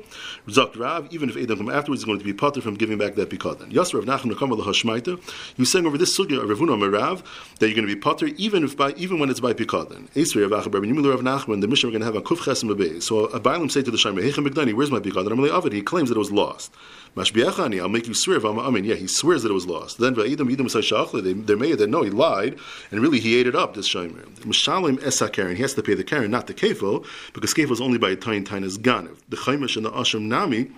Zak 0.49 0.75
Rav, 0.75 1.13
even 1.13 1.29
if 1.29 1.37
Adam 1.37 1.67
come 1.67 1.75
afterwards, 1.75 2.01
is 2.01 2.05
going 2.05 2.19
to 2.19 2.25
be 2.25 2.33
potter 2.33 2.61
from 2.61 2.75
giving 2.75 2.97
back 2.97 3.15
that 3.15 3.29
bikadon. 3.29 3.71
Yas 3.71 3.93
Rav 3.93 4.05
Nachman 4.05 4.31
Nakam 4.31 4.57
Hashmaita. 4.57 5.19
He 5.55 5.61
was 5.61 5.71
saying 5.71 5.85
over 5.85 5.97
this 5.97 6.17
sugya 6.17 6.41
of 6.41 6.49
Ravuna 6.49 6.77
Merav 6.77 7.23
that 7.59 7.67
you're 7.67 7.75
going 7.75 7.87
to 7.87 7.93
be 7.93 7.99
potter 7.99 8.27
even 8.37 8.63
if 8.63 8.77
by 8.77 8.91
even 8.91 9.19
when 9.19 9.29
it's 9.29 9.39
by 9.39 9.53
pikadon. 9.53 10.09
Esrei 10.11 10.49
Rav 10.49 10.63
Achabar 10.63 10.85
Yimul 10.85 11.09
Rav 11.09 11.21
Nachman. 11.21 11.61
The 11.61 11.67
Mishnah 11.67 11.87
we're 11.87 11.99
going 11.99 12.01
to 12.01 12.05
have 12.05 12.15
a 12.15 12.21
kuf 12.21 12.37
chesim 12.37 13.03
So 13.03 13.25
uh, 13.25 13.29
a 13.29 13.39
Bailam 13.39 13.71
say 13.71 13.81
to 13.81 13.91
the 13.91 13.97
Shaimer, 13.97 14.23
Hechem 14.23 14.47
Begdani, 14.47 14.73
where's 14.73 14.91
my 14.91 14.99
pikadon? 14.99 15.31
I'm 15.31 15.39
like, 15.39 15.73
He 15.73 15.81
claims 15.97 16.09
that 16.09 16.15
it 16.15 16.19
was 16.19 16.31
lost. 16.31 16.71
Mashbiachani, 17.15 17.81
I'll 17.81 17.89
make 17.89 18.07
you 18.07 18.13
swear. 18.13 18.45
I 18.45 18.69
mean, 18.69 18.83
yeah, 18.83 18.93
he 18.93 19.07
swears 19.07 19.41
that 19.41 19.49
it 19.49 19.53
was 19.55 19.65
lost. 19.65 19.97
Then 19.97 20.13
they 20.13 20.35
they 20.35 21.55
made 21.55 21.77
that 21.79 21.89
no, 21.89 22.03
he 22.03 22.11
lied, 22.11 22.59
and 22.91 23.01
really 23.01 23.19
he 23.19 23.39
ate 23.39 23.47
it 23.47 23.55
up. 23.55 23.73
This 23.73 23.89
Shomer. 23.89 24.25
Mishalim 24.41 25.03
Esa 25.03 25.27
he 25.55 25.61
has 25.63 25.73
to 25.73 25.81
pay 25.81 25.95
the 25.95 26.03
Karen, 26.03 26.29
not 26.29 26.45
the 26.45 26.53
Kefo, 26.53 27.03
because 27.33 27.55
Kefo 27.55 27.71
is 27.71 27.81
only 27.81 27.97
by 27.97 28.11
a 28.11 28.15
tiny 28.15 28.43
tiny 28.43 28.67
Ganav. 28.67 29.17
The 29.27 29.37
Chaimish 29.37 29.75
and 29.75 29.87
the 29.87 29.91
Asham 29.91 30.25
Nami 30.33 30.69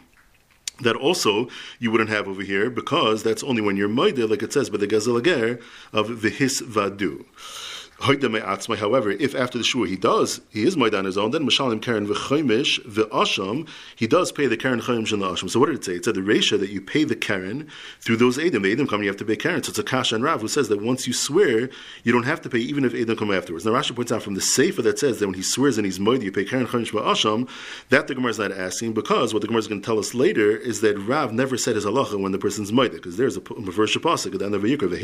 that 0.80 0.96
also 0.96 1.50
you 1.80 1.92
wouldn't 1.92 2.10
have 2.10 2.30
over 2.30 2.42
here 2.42 2.70
because 2.70 3.22
that's 3.24 3.44
only 3.44 3.62
when 3.62 3.76
you're 3.76 3.90
moide, 3.90 4.30
like 4.30 4.42
it 4.42 4.54
says 4.54 4.70
by 4.70 4.78
the 4.78 4.88
Gazalager 4.88 5.62
of 5.92 6.08
Vihis 6.08 6.62
Vadu. 6.62 7.26
However, 8.02 9.12
if 9.12 9.36
after 9.36 9.58
the 9.58 9.64
shua 9.64 9.88
he 9.88 9.98
does, 9.98 10.40
he 10.50 10.64
is 10.64 10.78
maid 10.78 10.96
on 10.96 11.04
his 11.04 11.18
own, 11.18 11.32
then 11.32 11.46
Mashalim 11.46 11.82
Karen 11.82 12.08
v'choimish 12.08 12.80
v'asham, 12.86 13.68
he 13.96 14.08
does 14.08 14.32
pay 14.32 14.48
the 14.48 14.56
Karen 14.56 14.80
choimish 14.80 15.12
and 15.12 15.22
the 15.22 15.28
asham. 15.28 15.50
So 15.50 15.60
what 15.60 15.66
did 15.66 15.76
it 15.76 15.84
say? 15.84 15.96
It 15.96 16.06
said 16.06 16.16
the 16.16 16.24
ratio 16.24 16.58
that 16.60 16.70
you 16.70 16.80
pay 16.80 17.04
the 17.04 17.16
Karen 17.16 17.68
through 18.00 18.16
those 18.16 18.40
Edom. 18.40 18.64
The 18.64 18.72
Edom 18.72 18.88
come, 18.88 19.02
you 19.02 19.10
have 19.10 19.18
to 19.18 19.26
pay 19.26 19.36
Karen. 19.36 19.62
So 19.64 19.72
it's 19.72 19.80
a 19.80 19.84
Kasha 19.84 20.16
and 20.16 20.24
Rav 20.24 20.40
who 20.40 20.48
says 20.48 20.70
that 20.70 20.82
once 20.82 21.08
you 21.08 21.14
swear, 21.14 21.70
you 22.04 22.14
don't 22.14 22.24
have 22.24 22.42
to 22.42 22.50
pay 22.50 22.60
even 22.60 22.86
if 22.86 22.94
Edom 22.94 23.18
come 23.18 23.34
afterwards. 23.34 23.66
Now 23.66 23.72
Rashi 23.72 23.94
points 23.94 24.14
out 24.14 24.24
from 24.24 24.36
the 24.36 24.42
Sefer 24.42 24.82
that 24.84 24.98
says 24.98 25.20
that 25.20 25.28
when 25.28 25.36
he 25.36 25.44
swears 25.44 25.78
and 25.78 25.86
he's 25.86 26.00
maid, 26.00 26.24
you 26.24 26.32
pay 26.32 26.46
Karen 26.46 26.68
choimish 26.68 26.92
v'asham, 26.92 27.50
that 27.90 28.08
the 28.08 28.16
Gemara 28.16 28.32
is 28.32 28.40
not 28.40 28.54
asking 28.54 28.94
because 28.94 29.34
what 29.34 29.42
the 29.42 29.48
Gemara 29.48 29.60
is 29.60 29.68
going 29.68 29.82
to 29.82 29.86
tell 29.86 30.00
us 30.00 30.14
later 30.14 30.56
is 30.56 30.80
that 30.82 30.98
Rav 30.98 31.34
never 31.34 31.58
said 31.58 31.76
his 31.76 31.86
halacha 31.86 32.18
when 32.18 32.32
the 32.32 32.40
person's 32.40 32.72
maid, 32.72 32.94
because 32.94 33.18
there's 33.18 33.36
a 33.36 33.42
first 33.42 33.98
pasuk 33.98 34.34
at 34.34 34.40
the 34.40 34.46
end 34.46 34.56
of 34.56 34.62
Vayikra, 34.62 34.90
the 34.90 35.00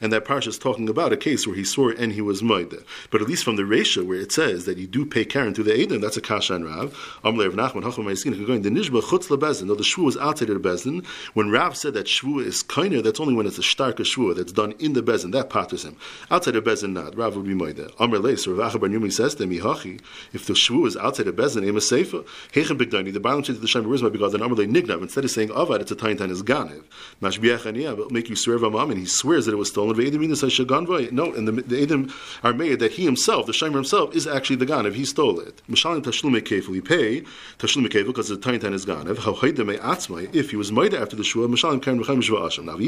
and 0.00 0.12
that 0.12 0.24
parsha 0.24 0.46
is 0.46 0.58
talking 0.58 0.88
about 0.88 1.12
a 1.12 1.16
case 1.16 1.44
where 1.46 1.56
he 1.56 1.64
and 1.78 2.12
he 2.12 2.20
was 2.20 2.42
moide. 2.42 2.84
But 3.10 3.22
at 3.22 3.28
least 3.28 3.44
from 3.44 3.56
the 3.56 3.64
ratio 3.64 4.04
where 4.04 4.18
it 4.18 4.30
says 4.32 4.64
that 4.66 4.78
you 4.78 4.86
do 4.86 5.06
pay 5.06 5.24
Karen 5.24 5.54
to 5.54 5.62
the 5.62 5.74
Edom, 5.74 6.00
that's 6.00 6.16
a 6.16 6.20
kasha 6.20 6.54
and 6.54 6.64
Rav. 6.64 6.92
Amle 7.24 7.46
of 7.46 7.54
Nachman 7.54 7.82
Hacham 7.82 8.04
Ma'iskin 8.04 8.46
going 8.46 8.62
the 8.62 8.70
Nishba 8.70 9.02
chutz 9.02 9.28
lebezin. 9.28 9.66
No, 9.66 9.74
the 9.74 9.82
shvu 9.82 10.08
is 10.08 10.16
outside 10.16 10.50
of 10.50 10.62
the 10.62 10.68
bezin. 10.68 11.04
When 11.34 11.50
Rav 11.50 11.76
said 11.76 11.94
that 11.94 12.06
shvu 12.06 12.44
is 12.44 12.62
kinder, 12.62 13.00
that's 13.00 13.20
only 13.20 13.34
when 13.34 13.46
it's 13.46 13.58
a 13.58 13.62
starker 13.62 14.04
shvu 14.04 14.34
that's 14.36 14.52
done 14.52 14.74
in 14.78 14.92
the 14.92 15.02
bezin. 15.02 15.32
That 15.32 15.50
patters 15.50 15.84
him. 15.84 15.96
Outside 16.30 16.56
of 16.56 16.64
bezin, 16.64 16.92
not 16.92 17.16
Rav 17.16 17.36
would 17.36 17.46
be 17.46 17.54
moide. 17.54 17.92
Amr 17.98 18.18
Leis 18.18 18.46
Rav 18.46 18.72
Achabar 18.72 18.90
Yumi 18.90 19.12
says 19.12 19.34
to 19.36 19.44
Mihachi, 19.44 20.00
if 20.32 20.46
the 20.46 20.52
shvu 20.52 20.86
is 20.86 20.96
outside 20.96 21.28
of 21.28 21.36
bezin, 21.36 21.64
ema 21.66 21.80
seifa 21.80 22.26
hechem 22.52 22.78
bigdani. 22.78 23.12
The 23.12 23.20
Balaam 23.20 23.44
said 23.44 23.56
to 23.56 23.60
the 23.60 23.68
Shem 23.68 23.84
Rizma 23.84 24.12
because 24.12 24.32
then 24.32 24.42
Amr 24.42 24.56
Le 24.56 24.66
Nignav 24.66 25.02
instead 25.02 25.24
of 25.24 25.30
saying 25.30 25.48
avad, 25.48 25.80
it's 25.80 25.90
a 25.90 25.96
tain 25.96 26.16
tain 26.16 26.30
is 26.30 26.42
ganev. 26.42 26.82
Mashbiach 27.20 27.66
and 27.66 27.98
will 27.98 28.10
make 28.10 28.28
you 28.28 28.36
swear 28.36 28.58
v'amam, 28.58 28.90
and 28.90 28.98
he 28.98 29.06
swears 29.06 29.46
that 29.46 29.52
it 29.52 29.56
was 29.56 29.68
stolen. 29.68 29.96
No, 29.96 31.32
and 31.32 31.48
the, 31.48 31.61
the 31.68 31.82
Edom 31.82 32.12
are 32.42 32.52
made 32.52 32.80
that 32.80 32.92
he 32.92 33.04
himself, 33.04 33.46
the 33.46 33.52
Shomer 33.52 33.74
himself, 33.74 34.14
is 34.14 34.26
actually 34.26 34.56
the 34.56 34.66
Ganav. 34.66 34.94
He 34.94 35.04
stole 35.04 35.40
it. 35.40 35.62
Mishalim 35.68 36.02
Tashlume 36.02 36.40
Kefil, 36.40 36.74
he 36.74 36.80
pay 36.80 37.20
Tashlume 37.58 37.88
Kefil 37.88 38.06
because 38.06 38.28
the 38.28 38.36
Tain 38.36 38.60
Tain 38.60 38.72
is 38.72 38.86
Ganav. 38.86 39.18
How 39.18 39.32
Haidame 39.34 39.78
Atzmai, 39.78 40.34
if 40.34 40.50
he 40.50 40.56
was 40.56 40.72
made 40.72 40.94
after 40.94 41.16
the 41.16 41.24
Shua, 41.24 41.48
Mishalim 41.48 41.82
Karen 41.82 42.02
Rechem 42.02 42.22
Shua 42.22 42.48
Asham. 42.48 42.64
Now, 42.64 42.76
the 42.76 42.84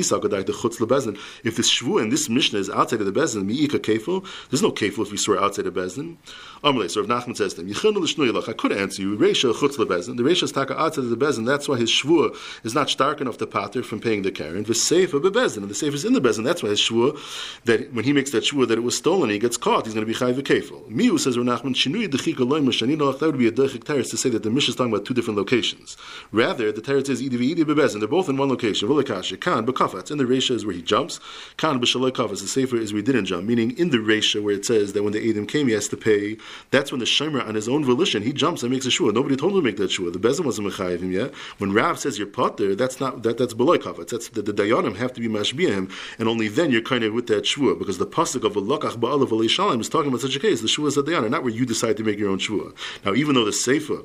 Chutz 0.52 0.78
Lebezin, 0.78 1.18
if 1.44 1.56
this 1.56 1.68
Shua 1.68 2.02
and 2.02 2.12
this 2.12 2.28
Mishnah 2.28 2.58
is 2.58 2.70
outside 2.70 3.00
of 3.00 3.06
the 3.06 3.12
Bezin, 3.12 3.44
Mi'ika 3.44 3.78
Kefil, 3.78 4.26
there's 4.50 4.62
no 4.62 4.72
Kefil 4.72 5.02
if 5.02 5.10
we 5.10 5.16
swear 5.16 5.40
outside 5.40 5.66
of 5.66 5.74
Bezin. 5.74 6.16
Amalei, 6.62 6.90
so 6.90 7.00
if 7.00 7.06
Nachman 7.06 7.36
says 7.36 7.54
to 7.54 7.60
him, 7.62 7.68
L'Shnuyelach, 7.68 8.48
I 8.48 8.52
could 8.52 8.72
answer 8.72 9.02
you, 9.02 9.16
Reisha 9.16 9.52
Chutz 9.54 9.76
Lebezin, 9.76 10.16
the 10.16 10.22
Reisha 10.22 10.44
is 10.44 10.52
Taka 10.52 10.78
outside 10.78 11.04
of 11.04 11.10
the 11.10 11.16
Bezin, 11.16 11.46
that's 11.46 11.68
why 11.68 11.76
his 11.76 11.90
Shua 11.90 12.30
is 12.62 12.74
not 12.74 12.90
stark 12.90 13.20
enough 13.20 13.38
to 13.38 13.46
pater 13.46 13.82
from 13.82 14.00
paying 14.00 14.22
the 14.22 14.30
Karen. 14.30 14.64
The 14.64 14.72
Bebezin, 14.72 15.58
and 15.58 15.68
the 15.68 15.74
Sefer 15.74 15.94
is 15.94 16.04
in 16.04 16.12
the 16.12 16.20
Bezin, 16.20 16.44
that's 16.44 16.62
why 16.62 16.70
his 16.70 16.80
Shua, 16.80 17.18
that 17.64 17.92
when 17.92 18.04
he 18.04 18.12
makes 18.12 18.30
that 18.32 18.44
Shua 18.44 18.63
that 18.66 18.78
it 18.78 18.82
was 18.82 18.96
stolen, 18.96 19.30
he 19.30 19.38
gets 19.38 19.56
caught, 19.56 19.86
he's 19.86 19.94
going 19.94 20.06
to 20.06 20.12
be 20.12 20.18
chayv 20.18 20.40
kefil. 20.42 20.88
Miu 20.90 21.18
says 21.18 21.36
Renachman 21.36 21.74
shinui 21.74 22.08
dechika 22.08 22.48
loy 22.48 22.60
mashanino. 22.60 23.18
That 23.18 23.26
would 23.26 23.38
be 23.38 23.48
a 23.48 23.52
dechik 23.52 23.84
teretz 23.84 24.10
to 24.10 24.16
say 24.16 24.28
that 24.30 24.42
the 24.42 24.50
Mishnah 24.50 24.72
is 24.72 24.76
talking 24.76 24.92
about 24.92 25.06
two 25.06 25.14
different 25.14 25.38
locations. 25.38 25.96
Rather, 26.32 26.72
the 26.72 26.80
teretz 26.80 27.08
is 27.08 27.22
idi 27.22 27.32
v'idi 27.32 27.64
bebezin. 27.64 27.98
They're 27.98 28.08
both 28.08 28.28
in 28.28 28.36
one 28.36 28.48
location. 28.48 28.88
V'lekasha 28.88 29.40
kan 29.40 29.66
b'kafats. 29.66 30.10
In 30.10 30.18
the 30.18 30.24
reisha 30.24 30.52
is 30.52 30.64
where 30.64 30.74
he 30.74 30.82
jumps. 30.82 31.20
Kan 31.56 31.80
b'shaloi 31.80 32.10
kafats. 32.10 32.40
The 32.40 32.48
sefer 32.48 32.76
is 32.76 32.92
where 32.92 33.00
he 33.00 33.04
didn't 33.04 33.26
jump. 33.26 33.46
Meaning 33.46 33.76
in 33.78 33.90
the 33.90 33.98
reisha 33.98 34.42
where 34.42 34.54
it 34.54 34.64
says 34.64 34.92
that 34.92 35.02
when 35.02 35.12
the 35.12 35.20
edim 35.20 35.48
came, 35.48 35.68
he 35.68 35.74
has 35.74 35.88
to 35.88 35.96
pay. 35.96 36.36
That's 36.70 36.92
when 36.92 36.98
the 36.98 37.06
shomer 37.06 37.46
on 37.46 37.54
his 37.54 37.68
own 37.68 37.84
volition 37.84 38.22
he 38.22 38.32
jumps 38.32 38.62
and 38.62 38.72
makes 38.72 38.86
a 38.86 38.90
shua. 38.90 39.12
Nobody 39.12 39.36
told 39.36 39.52
him 39.52 39.58
to 39.58 39.62
make 39.62 39.76
that 39.76 39.90
shua. 39.90 40.10
The 40.10 40.18
bezin 40.18 40.44
wasn't 40.44 40.68
mechayiv 40.68 41.00
him 41.00 41.12
yet. 41.12 41.34
When 41.58 41.72
Rav 41.72 41.98
says 41.98 42.18
you're 42.18 42.26
potter, 42.26 42.74
that's 42.74 43.00
not 43.00 43.22
that 43.22 43.38
that's 43.38 43.54
below 43.54 43.78
kafats. 43.78 44.08
That's 44.08 44.28
the, 44.28 44.42
the 44.42 44.52
dayanim 44.52 44.96
have 44.96 45.12
to 45.14 45.20
be 45.20 45.28
mashbiyah 45.28 45.74
him, 45.74 45.90
and 46.18 46.28
only 46.28 46.48
then 46.48 46.70
you're 46.70 46.82
kind 46.82 47.04
of 47.04 47.12
with 47.12 47.26
that 47.28 47.46
shua 47.46 47.74
because 47.74 47.98
the 47.98 48.06
pasuk 48.06 48.44
of 48.44 48.53
a 48.56 48.60
lakach 48.60 48.96
ba'alav 48.96 49.28
shalim 49.28 49.80
is 49.80 49.88
talking 49.88 50.08
about 50.08 50.20
such 50.20 50.36
a 50.36 50.40
case. 50.40 50.60
The 50.60 50.68
shua 50.68 50.86
is 50.86 50.96
a 50.96 51.02
dayanim, 51.02 51.30
not 51.30 51.42
where 51.42 51.52
you 51.52 51.66
decide 51.66 51.96
to 51.98 52.04
make 52.04 52.18
your 52.18 52.30
own 52.30 52.38
shua. 52.38 52.72
Now, 53.04 53.14
even 53.14 53.34
though 53.34 53.44
the 53.44 53.52
sefer 53.52 54.02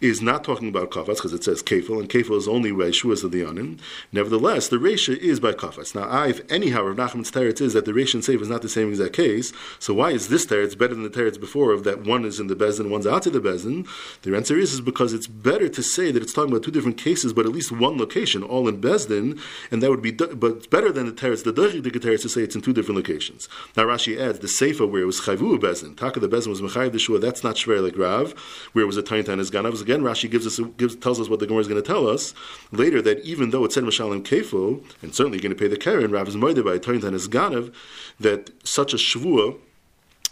is 0.00 0.20
not 0.22 0.44
talking 0.44 0.68
about 0.68 0.90
kafats 0.90 1.16
because 1.16 1.32
it 1.32 1.44
says 1.44 1.62
kefil, 1.62 2.00
and 2.00 2.08
kefil 2.08 2.36
is 2.36 2.48
only 2.48 2.72
where 2.72 2.92
shua 2.92 3.12
is 3.12 3.22
the 3.22 3.28
dayanim. 3.28 3.78
Nevertheless, 4.12 4.68
the 4.68 4.76
reisha 4.76 5.16
is 5.16 5.40
by 5.40 5.52
kafats. 5.52 5.94
Now, 5.94 6.08
I've 6.08 6.44
anyhow 6.50 6.82
Rav 6.84 6.96
Nachman's 6.96 7.30
teretz 7.30 7.60
is 7.60 7.72
that 7.72 7.84
the 7.84 7.92
reisha 7.92 8.14
and 8.14 8.24
sefer 8.24 8.42
is 8.42 8.48
not 8.48 8.62
the 8.62 8.68
same 8.68 8.88
exact 8.88 9.14
case. 9.14 9.52
So 9.78 9.94
why 9.94 10.10
is 10.10 10.28
this 10.28 10.46
teretz 10.46 10.76
better 10.76 10.94
than 10.94 11.02
the 11.02 11.10
teretz 11.10 11.38
before 11.38 11.72
of 11.72 11.84
that 11.84 12.04
one 12.04 12.24
is 12.24 12.40
in 12.40 12.46
the 12.46 12.56
bezin, 12.56 12.90
one's 12.90 13.06
out 13.06 13.26
of 13.26 13.32
the 13.32 13.40
bezin? 13.40 13.86
The 14.22 14.36
answer 14.36 14.58
is 14.58 14.72
is 14.72 14.80
because 14.80 15.12
it's 15.12 15.26
better 15.26 15.68
to 15.68 15.82
say 15.82 16.10
that 16.10 16.22
it's 16.22 16.32
talking 16.32 16.52
about 16.52 16.62
two 16.62 16.70
different 16.70 16.98
cases, 16.98 17.32
but 17.32 17.46
at 17.46 17.52
least 17.52 17.72
one 17.72 17.98
location, 17.98 18.42
all 18.42 18.68
in 18.68 18.80
bezdin, 18.80 19.40
and 19.70 19.82
that 19.82 19.90
would 19.90 20.02
be. 20.02 20.12
But 20.12 20.70
better 20.70 20.92
than 20.92 21.06
the 21.06 21.12
teretz, 21.12 21.44
the 21.44 21.52
dachik 21.52 21.82
teretz 21.82 22.22
to 22.22 22.28
say 22.28 22.42
it's 22.42 22.54
in 22.54 22.62
two 22.62 22.72
different 22.72 22.96
locations. 22.96 23.48
Now 23.76 23.85
Rashi 23.86 24.18
adds 24.18 24.40
the 24.40 24.48
sefer 24.48 24.86
where 24.86 25.02
it 25.02 25.06
was 25.06 25.20
chayvu 25.20 25.58
bezin, 25.58 25.96
taka 25.96 26.20
the 26.20 26.28
bezin 26.28 26.48
was 26.48 26.60
mechayiv 26.60 26.92
the 26.92 26.98
shua. 26.98 27.18
That's 27.18 27.42
not 27.42 27.56
shver 27.56 27.82
like 27.82 27.96
Rav, 27.96 28.32
where 28.72 28.82
it 28.82 28.86
was 28.86 28.96
a 28.96 29.02
tiny 29.02 29.22
tiny 29.22 29.42
ganav. 29.44 29.80
Again, 29.80 30.02
Rashi 30.02 30.30
gives 30.30 30.46
us 30.46 30.58
gives, 30.76 30.96
tells 30.96 31.20
us 31.20 31.28
what 31.28 31.40
the 31.40 31.46
Gemara 31.46 31.62
is 31.62 31.68
going 31.68 31.82
to 31.82 31.86
tell 31.86 32.08
us 32.08 32.34
later 32.72 33.00
that 33.02 33.20
even 33.20 33.50
though 33.50 33.64
it 33.64 33.72
said 33.72 33.84
mashalim 33.84 34.22
kefo, 34.22 34.84
and 35.02 35.14
certainly 35.14 35.38
going 35.38 35.54
to 35.54 35.58
pay 35.58 35.68
the 35.68 35.76
karen, 35.76 36.10
Rav 36.10 36.28
is 36.28 36.36
moided 36.36 36.64
by 36.64 36.74
a 36.74 36.78
tiny 36.78 37.00
tiny 37.00 37.16
ganav, 37.16 37.72
that 38.20 38.50
such 38.66 38.92
a 38.92 38.96
shvua 38.96 39.58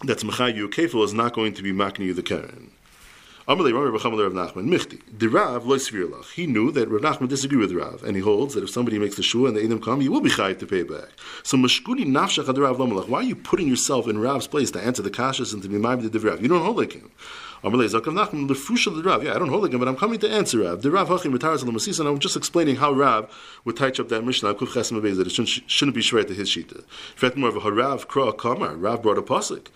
that's 0.02 0.24
mechayiv 0.24 0.68
kefo 0.70 1.04
is 1.04 1.14
not 1.14 1.32
going 1.32 1.54
to 1.54 1.62
be 1.62 1.72
makni 1.72 2.14
the 2.14 2.22
karen. 2.22 2.70
Amalei 3.46 3.74
Rav 3.74 3.92
Rav 3.92 4.32
Nachman 4.32 4.68
Michti. 4.68 5.02
The 5.18 5.26
Rav 5.26 5.66
loy 5.66 5.76
lach. 5.76 6.32
He 6.32 6.46
knew 6.46 6.70
that 6.70 6.88
Rav 6.88 7.02
Nachman 7.02 7.28
disagreed 7.28 7.60
with 7.60 7.72
Rav, 7.72 8.02
and 8.02 8.16
he 8.16 8.22
holds 8.22 8.54
that 8.54 8.64
if 8.64 8.70
somebody 8.70 8.98
makes 8.98 9.16
the 9.16 9.22
shua 9.22 9.48
and 9.48 9.56
the 9.58 9.62
Edom 9.62 9.82
come, 9.82 10.00
you 10.00 10.10
will 10.10 10.22
be 10.22 10.30
chayiv 10.30 10.60
to 10.60 10.66
pay 10.66 10.82
back. 10.82 11.10
So 11.42 11.58
Mashkuni 11.58 12.06
Nafshach 12.06 12.46
Rav 12.46 12.78
Lamalach. 12.78 13.06
Why 13.06 13.18
are 13.18 13.22
you 13.22 13.36
putting 13.36 13.68
yourself 13.68 14.08
in 14.08 14.16
Rav's 14.16 14.46
place 14.46 14.70
to 14.70 14.80
answer 14.80 15.02
the 15.02 15.10
kashas 15.10 15.52
and 15.52 15.62
to 15.62 15.68
be 15.68 15.76
ma'avid 15.76 16.10
the 16.10 16.20
Rav? 16.20 16.40
You 16.40 16.48
don't 16.48 16.64
hold 16.64 16.78
like 16.78 16.94
him. 16.94 17.10
Amalei 17.62 17.86
Zakav 17.92 18.14
Nachman 18.14 18.48
the 18.48 18.54
Frusha 18.54 18.96
the 18.96 19.02
Rav. 19.02 19.22
Yeah, 19.22 19.34
I 19.34 19.38
don't 19.38 19.50
hold 19.50 19.64
like 19.64 19.72
him, 19.72 19.78
but 19.78 19.88
I'm 19.88 19.96
coming 19.96 20.18
to 20.20 20.30
answer 20.30 20.60
Rav. 20.60 20.80
The 20.80 20.90
Rav 20.90 21.08
Hachim 21.08 21.30
retired 21.30 21.58
to 21.58 21.66
the 21.66 21.72
Masisa, 21.72 22.00
and 22.00 22.08
I'm 22.08 22.20
just 22.20 22.38
explaining 22.38 22.76
how 22.76 22.92
Rav 22.92 23.30
would 23.66 23.76
touch 23.76 24.00
up 24.00 24.08
that 24.08 24.24
Mishnah 24.24 24.54
Kuf 24.54 24.68
Chesem 24.68 25.02
that 25.02 25.26
it 25.26 25.30
shouldn't, 25.30 25.70
shouldn't 25.70 25.94
be 25.94 26.00
shred 26.00 26.28
to 26.28 26.34
his 26.34 26.48
shita. 26.48 26.78
In 26.78 26.84
fact, 27.16 27.36
more 27.36 27.50
of 27.50 27.56
a 27.56 27.60
Harav 27.60 28.06
Kra 28.06 28.34
Kamar. 28.38 28.74
Rav 28.74 29.02
brought 29.02 29.18
a 29.18 29.22
pasuk 29.22 29.66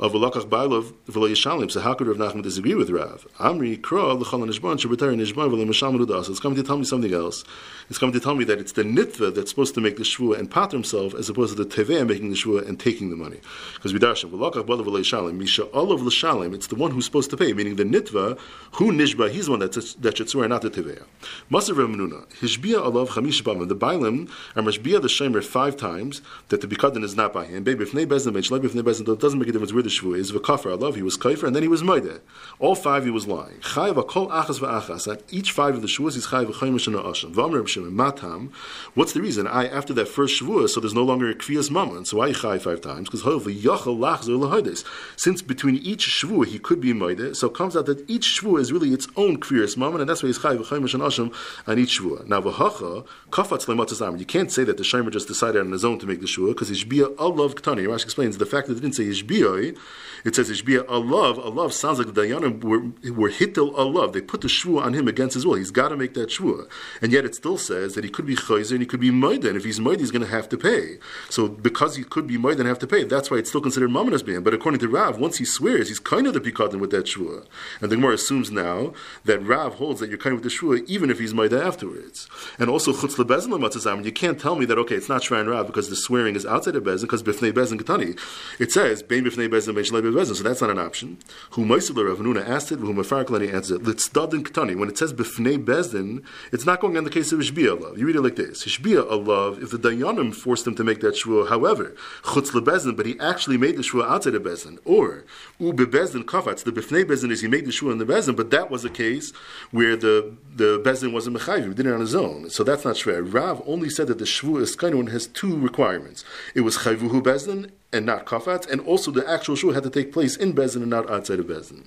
of 0.00 0.12
Lakach 0.12 0.48
Bailov 0.48 0.94
v'lo 1.08 1.28
Yishalim. 1.30 1.70
So 1.70 1.80
how 1.80 1.94
could 1.94 2.08
Rav 2.08 2.16
Nachman 2.16 2.42
disagree 2.42 2.74
with 2.74 2.90
Rav? 2.90 3.26
Amri 3.38 3.78
Kra 3.78 4.18
l'chol 4.18 4.48
nishban 4.48 4.78
shabatar 4.78 5.14
nishban 5.14 5.50
v'lo 5.50 5.66
masham 5.66 5.96
rudas. 5.98 6.28
It's 6.28 6.40
coming 6.40 6.56
to 6.56 6.62
tell 6.62 6.78
me 6.78 6.84
something 6.84 7.12
else. 7.12 7.44
It's 7.88 7.98
coming 7.98 8.14
to 8.14 8.20
tell 8.20 8.34
me 8.34 8.44
that 8.44 8.58
it's 8.58 8.72
the 8.72 8.82
nitva 8.82 9.34
that's 9.34 9.50
supposed 9.50 9.74
to 9.74 9.80
make 9.80 9.96
the 9.98 10.02
shvua 10.04 10.38
and 10.38 10.50
pat 10.50 10.72
himself, 10.72 11.14
as 11.14 11.28
opposed 11.28 11.56
to 11.56 11.64
the 11.64 11.68
teveh 11.70 12.06
making 12.08 12.30
the 12.30 12.36
shvua 12.36 12.66
and 12.66 12.80
taking 12.80 13.10
the 13.10 13.16
money. 13.16 13.40
Because 13.74 13.92
vidarshan 13.92 14.30
v'lakach 14.30 14.64
Bailov 14.64 14.86
v'lo 14.86 15.00
Yishalim 15.00 15.36
misha 15.36 15.70
olav 15.72 16.00
l'shalim. 16.00 16.54
It's 16.54 16.66
the 16.68 16.76
one 16.76 16.90
who's 16.92 17.04
supposed 17.04 17.30
to 17.30 17.36
pay, 17.36 17.52
meaning 17.52 17.76
the 17.76 17.84
nitva 17.84 18.38
who 18.72 18.92
nishba. 18.92 19.30
He's 19.30 19.44
the 19.44 19.50
one 19.52 19.60
that 19.60 19.72
that 19.72 20.16
should 20.16 20.30
swear, 20.30 20.48
not 20.48 20.62
the 20.62 20.70
teveh. 20.70 21.02
Maser 21.50 21.76
Rav 21.76 21.88
Menuna 21.88 22.26
hishbia 22.40 22.82
olav 22.82 23.10
chamish. 23.10 23.40
The 23.40 23.76
bailim 23.76 24.30
are 24.54 24.62
mashbia 24.62 25.00
the 25.02 25.08
shemer 25.08 25.42
five 25.44 25.76
times 25.76 26.22
that 26.48 26.60
the 26.60 26.66
bikadin 26.66 27.02
is 27.02 27.16
not 27.16 27.32
by 27.32 27.44
him. 27.44 27.64
Baby. 27.64 27.84
It 27.84 28.08
doesn't 28.08 28.32
make 28.34 29.48
a 29.48 29.52
difference 29.52 29.72
where 29.72 29.82
is 30.16 30.32
v'kafar 30.32 30.78
alav. 30.78 30.94
He 30.94 31.02
was 31.02 31.16
kafir, 31.16 31.46
and 31.46 31.54
then 31.54 31.62
he 31.62 31.68
was 31.68 31.82
moide. 31.82 32.20
All 32.58 32.74
five 32.74 33.04
he 33.04 33.10
was 33.10 33.26
lying. 33.26 33.58
Chayav 33.60 33.94
akol 33.94 34.30
achas 34.30 34.60
v'achas. 34.60 35.10
At 35.10 35.22
each 35.32 35.52
five 35.52 35.74
of 35.74 35.82
the 35.82 35.88
shvuas 35.88 36.14
he's 36.14 36.26
chayav 36.26 36.46
v'chayim 36.46 36.86
and 36.86 36.96
asham. 36.96 37.32
V'amr 37.34 37.62
b'shem 37.62 37.90
matam. 37.92 38.52
What's 38.94 39.12
the 39.12 39.20
reason? 39.20 39.46
I 39.46 39.66
after 39.66 39.92
that 39.94 40.08
first 40.08 40.40
shvua, 40.40 40.68
so 40.68 40.80
there's 40.80 40.94
no 40.94 41.04
longer 41.04 41.30
a 41.30 41.34
kviyas 41.34 41.70
mammon. 41.70 42.04
So 42.04 42.18
why 42.18 42.30
chayav 42.30 42.62
five 42.62 42.80
times? 42.80 43.08
Because 43.08 43.22
however 43.22 43.50
v'yachal 43.50 43.98
lachzor. 43.98 44.84
Since 45.16 45.42
between 45.42 45.76
each 45.76 46.06
shvua 46.06 46.46
he 46.46 46.58
could 46.58 46.80
be 46.80 46.92
moide, 46.92 47.36
so 47.36 47.46
it 47.46 47.54
comes 47.54 47.76
out 47.76 47.86
that 47.86 48.08
each 48.10 48.40
shvua 48.40 48.60
is 48.60 48.72
really 48.72 48.90
its 48.90 49.06
own 49.16 49.38
kviyas 49.38 49.76
mammon, 49.76 50.00
and 50.00 50.10
that's 50.10 50.22
why 50.22 50.28
he's 50.28 50.38
chayav 50.38 50.58
v'chayim 50.58 50.92
and 50.94 51.02
asham 51.02 51.34
on 51.66 51.78
each 51.78 52.00
shvua. 52.00 52.26
Now 52.26 52.40
v'hacha 52.40 53.06
kafatz 53.30 53.66
lematzasam. 53.66 54.18
You 54.18 54.26
can't 54.26 54.50
say 54.50 54.64
that 54.64 54.76
the 54.76 54.82
shomer 54.82 55.10
just 55.10 55.28
decided 55.28 55.60
on 55.60 55.70
his 55.72 55.84
own 55.84 55.98
to 56.00 56.06
make 56.06 56.20
the 56.20 56.26
shvua 56.26 56.48
because 56.48 56.68
he's 56.68 56.84
ishbia 56.84 57.14
alav 57.16 57.54
ktani. 57.54 57.86
Rashi 57.86 58.04
explains 58.04 58.38
the 58.38 58.46
fact 58.46 58.68
that 58.68 58.76
it 58.76 58.80
didn't 58.80 58.94
say 58.94 59.04
ishbia 59.04 59.76
it 60.24 60.34
says 60.34 60.50
Ishbia 60.50 60.84
Allah. 60.88 61.40
Allah 61.40 61.72
sounds 61.72 61.98
like 61.98 62.12
the 62.12 62.20
Dayanim 62.20 62.62
were, 62.62 62.80
were 63.12 63.30
hitil 63.30 63.76
Allah. 63.76 64.10
They 64.10 64.20
put 64.20 64.42
the 64.42 64.48
shvua 64.48 64.82
on 64.82 64.94
him 64.94 65.08
against 65.08 65.34
his 65.34 65.46
will. 65.46 65.54
He's 65.54 65.70
got 65.70 65.88
to 65.88 65.96
make 65.96 66.14
that 66.14 66.30
shvua. 66.30 66.68
And 67.00 67.12
yet 67.12 67.24
it 67.24 67.34
still 67.34 67.56
says 67.56 67.94
that 67.94 68.04
he 68.04 68.10
could 68.10 68.26
be 68.26 68.36
chayzer 68.36 68.72
and 68.72 68.80
he 68.80 68.86
could 68.86 69.00
be 69.00 69.10
moed. 69.10 69.44
And 69.44 69.56
if 69.56 69.64
he's 69.64 69.80
moed, 69.80 70.00
he's 70.00 70.10
going 70.10 70.24
to 70.24 70.30
have 70.30 70.48
to 70.50 70.58
pay. 70.58 70.98
So 71.28 71.48
because 71.48 71.96
he 71.96 72.04
could 72.04 72.26
be 72.26 72.36
moed 72.36 72.58
and 72.58 72.68
have 72.68 72.78
to 72.80 72.86
pay, 72.86 73.04
that's 73.04 73.30
why 73.30 73.38
it's 73.38 73.48
still 73.48 73.60
considered 73.60 73.90
mamonas 73.90 74.24
being. 74.24 74.42
But 74.42 74.54
according 74.54 74.80
to 74.80 74.88
Rav, 74.88 75.18
once 75.18 75.38
he 75.38 75.44
swears, 75.44 75.88
he's 75.88 75.98
kind 75.98 76.26
of 76.26 76.34
the 76.34 76.40
pikadin 76.40 76.80
with 76.80 76.90
that 76.90 77.06
shvua. 77.06 77.46
And 77.80 77.90
the 77.90 77.96
Gemara 77.96 78.14
assumes 78.14 78.50
now 78.50 78.92
that 79.24 79.40
Rav 79.40 79.74
holds 79.74 80.00
that 80.00 80.08
you're 80.08 80.18
kind 80.18 80.34
of 80.34 80.44
with 80.44 80.52
the 80.52 80.56
shvua 80.56 80.86
even 80.86 81.10
if 81.10 81.18
he's 81.18 81.32
moed 81.32 81.58
afterwards. 81.58 82.28
And 82.58 82.68
also 82.68 82.92
chutz 82.92 83.16
lebezin 83.16 83.48
lematzazam. 83.48 84.04
You 84.04 84.12
can't 84.12 84.38
tell 84.38 84.56
me 84.56 84.66
that 84.66 84.78
okay, 84.78 84.96
it's 84.96 85.08
not 85.08 85.22
shvayin 85.22 85.50
Rav 85.50 85.66
because 85.66 85.88
the 85.88 85.96
swearing 85.96 86.36
is 86.36 86.44
outside 86.44 86.76
of 86.76 86.84
bezin 86.84 87.02
because 87.02 87.22
bifnei 87.22 87.52
bezin 87.52 87.80
katani. 87.80 88.18
It 88.58 88.72
says 88.72 89.02
bein 89.02 89.24
bifnei 89.24 89.48
so 89.72 90.42
that's 90.42 90.60
not 90.60 90.70
an 90.70 90.78
option. 90.78 91.18
Who 91.52 91.74
asked 91.74 91.90
it, 91.90 92.78
who 92.78 92.94
Mefarklani 92.94 94.70
it. 94.70 94.78
When 94.78 94.88
it 94.88 94.98
says 94.98 95.12
Bifnei 95.12 95.64
Bezdin, 95.64 96.24
it's 96.52 96.66
not 96.66 96.80
going 96.80 96.96
on 96.96 97.04
the 97.04 97.10
case 97.10 97.32
of 97.32 97.40
Ishbia 97.40 97.80
love. 97.80 97.98
You 97.98 98.06
read 98.06 98.16
it 98.16 98.22
like 98.22 98.36
this: 98.36 98.64
Ishbia 98.64 99.26
love. 99.26 99.62
If 99.62 99.70
the 99.70 99.78
Dayanim 99.78 100.34
forced 100.34 100.66
him 100.66 100.74
to 100.76 100.84
make 100.84 101.00
that 101.00 101.14
shvua, 101.14 101.48
however, 101.48 101.94
Chutz 102.22 102.50
leBezdin, 102.50 102.96
but 102.96 103.06
he 103.06 103.18
actually 103.20 103.56
made 103.56 103.76
the 103.76 103.82
shvua 103.82 104.08
outside 104.08 104.34
of 104.34 104.42
Bezdin, 104.42 104.78
or 104.84 105.24
U 105.58 105.72
beBezdin 105.72 106.24
Kafatz. 106.24 106.64
The 106.64 106.72
Bifnei 106.72 107.04
Bezdin 107.04 107.30
is 107.30 107.40
he 107.40 107.48
made 107.48 107.66
the 107.66 107.72
shvua 107.72 107.92
in 107.92 107.98
the 107.98 108.06
Bezdin, 108.06 108.36
but 108.36 108.50
that 108.50 108.70
was 108.70 108.84
a 108.84 108.90
case 108.90 109.32
where 109.70 109.96
the 109.96 110.36
the 110.54 110.80
Bezdin 110.84 111.12
wasn't 111.12 111.36
mechayiv. 111.36 111.68
He 111.68 111.74
did 111.74 111.86
it 111.86 111.92
on 111.92 112.00
his 112.00 112.14
own, 112.14 112.50
so 112.50 112.64
that's 112.64 112.84
not 112.84 112.96
shver. 112.96 113.32
Rav 113.32 113.62
only 113.66 113.90
said 113.90 114.06
that 114.08 114.18
the 114.18 114.24
shvua 114.24 114.62
is 114.62 114.76
kind 114.76 114.94
of 114.94 115.00
has 115.12 115.26
two 115.26 115.56
requirements. 115.58 116.24
It 116.54 116.62
was 116.62 116.78
chayvuhu 116.78 117.22
Bezdin 117.22 117.70
and 117.92 118.06
not 118.06 118.24
kafat, 118.24 118.70
and 118.70 118.80
also 118.82 119.10
the 119.10 119.28
actual 119.28 119.56
shul 119.56 119.72
had 119.72 119.82
to 119.82 119.90
take 119.90 120.12
place 120.12 120.36
in 120.36 120.52
Bezin 120.52 120.76
and 120.76 120.90
not 120.90 121.10
outside 121.10 121.40
of 121.40 121.46
Bezin. 121.46 121.84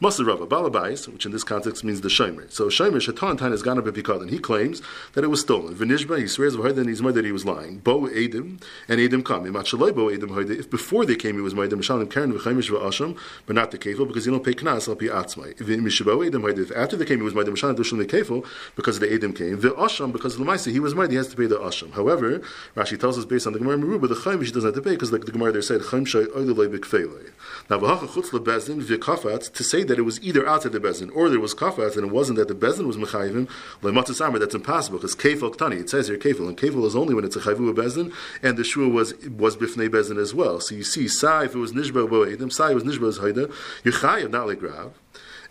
Masar 0.00 0.26
Rava 0.26 0.46
Balabais, 0.46 1.06
which 1.08 1.24
in 1.24 1.32
this 1.32 1.44
context 1.44 1.84
means 1.84 2.00
the 2.00 2.08
Shomer. 2.08 2.50
So 2.50 2.66
Shomer 2.66 2.96
Shatan 2.96 3.38
Tan 3.38 3.52
is 3.52 3.62
gonna 3.62 3.82
be 3.82 4.02
and 4.12 4.30
he 4.30 4.38
claims 4.38 4.82
that 5.12 5.22
it 5.22 5.28
was 5.28 5.40
stolen. 5.40 5.74
Vinishba, 5.74 6.18
he 6.18 6.26
swears 6.26 6.54
of 6.54 6.64
and 6.64 6.88
he's 6.88 7.00
made 7.00 7.14
that 7.14 7.24
he 7.24 7.32
was 7.32 7.44
lying. 7.44 7.78
Bo 7.78 8.02
Edim 8.02 8.60
and 8.88 9.00
Edim 9.00 9.24
come. 9.24 9.44
Bo 9.44 9.60
Edim 9.60 10.50
If 10.50 10.70
before 10.70 11.06
they 11.06 11.16
came 11.16 11.36
he 11.36 11.40
was 11.40 11.54
made 11.54 11.70
Mishalim 11.70 12.10
Karen 12.10 12.32
V'chaimish 12.32 12.70
V'asham, 12.70 13.16
but 13.46 13.54
not 13.54 13.70
the 13.70 13.78
kefil 13.78 14.06
because 14.06 14.26
you 14.26 14.32
don't 14.32 14.44
pay 14.44 14.54
knas 14.54 14.88
al 14.88 14.96
pi 14.96 15.06
atzmai. 15.06 15.56
V'imishabo 15.56 16.28
Edim 16.28 16.58
If 16.58 16.72
after 16.72 16.96
they 16.96 17.04
came 17.04 17.18
he 17.18 17.24
was 17.24 17.34
made 17.34 17.46
Mishalim 17.46 17.76
Dushim 17.76 17.98
the 17.98 18.06
kefil 18.06 18.44
because 18.74 18.98
the 18.98 19.06
Edim 19.06 19.36
came. 19.36 19.58
V'asham 19.58 20.12
because 20.12 20.36
the 20.36 20.44
Maisa 20.44 20.72
he 20.72 20.80
was 20.80 20.94
made 20.94 21.10
he 21.10 21.16
has 21.16 21.28
to 21.28 21.36
pay 21.36 21.46
the 21.46 21.58
asham. 21.58 21.92
However, 21.92 22.40
Rashi 22.76 22.98
tells 22.98 23.16
us 23.16 23.24
based 23.24 23.46
on 23.46 23.52
the 23.52 23.60
Gemara 23.60 23.78
Meruba 23.78 24.08
the 24.08 24.14
Chaimish 24.14 24.52
doesn't 24.52 24.74
have 24.74 24.74
to 24.74 24.82
pay 24.82 24.90
because 24.90 25.12
like 25.12 25.24
the 25.24 25.32
Gemara 25.32 25.43
there 25.52 25.62
said 25.62 25.80
Chaimshay 25.80 26.26
Oilulay 26.28 26.68
B'kfeilay. 26.68 27.30
Now 27.70 27.78
to 27.78 29.64
say 29.64 29.82
that 29.84 29.98
it 29.98 30.02
was 30.02 30.22
either 30.22 30.46
outside 30.46 30.72
the 30.72 30.80
bezin 30.80 31.10
or 31.14 31.30
there 31.30 31.40
was 31.40 31.54
kafat 31.54 31.96
and 31.96 32.06
it 32.06 32.12
wasn't 32.12 32.38
that 32.38 32.48
the 32.48 32.54
bezin 32.54 32.86
was 32.86 32.96
mechayivim 32.96 33.48
lematzis 33.80 34.24
amr. 34.24 34.38
That's 34.38 34.54
impossible 34.54 34.98
because 34.98 35.16
kefil 35.16 35.54
ktani. 35.54 35.80
It 35.80 35.88
says 35.88 36.08
here 36.08 36.18
kefil 36.18 36.48
and 36.48 36.58
kefil 36.58 36.84
is 36.84 36.94
only 36.94 37.14
when 37.14 37.24
it's 37.24 37.36
a 37.36 37.40
chayvu 37.40 37.74
bezin 37.74 38.12
and 38.42 38.58
the 38.58 38.64
shua 38.64 38.88
was 38.88 39.14
was 39.28 39.56
bifnei 39.56 39.88
bezin 39.88 40.18
as 40.18 40.34
well. 40.34 40.60
So 40.60 40.74
you 40.74 40.84
see, 40.84 41.08
sai 41.08 41.44
if 41.44 41.54
it 41.54 41.58
was 41.58 41.72
nishba 41.72 42.06
bo'edim, 42.06 42.52
sai 42.52 42.74
was 42.74 42.84
nishba 42.84 43.18
haida. 43.18 43.48
You're 43.82 44.28
not 44.28 44.46
like. 44.46 44.60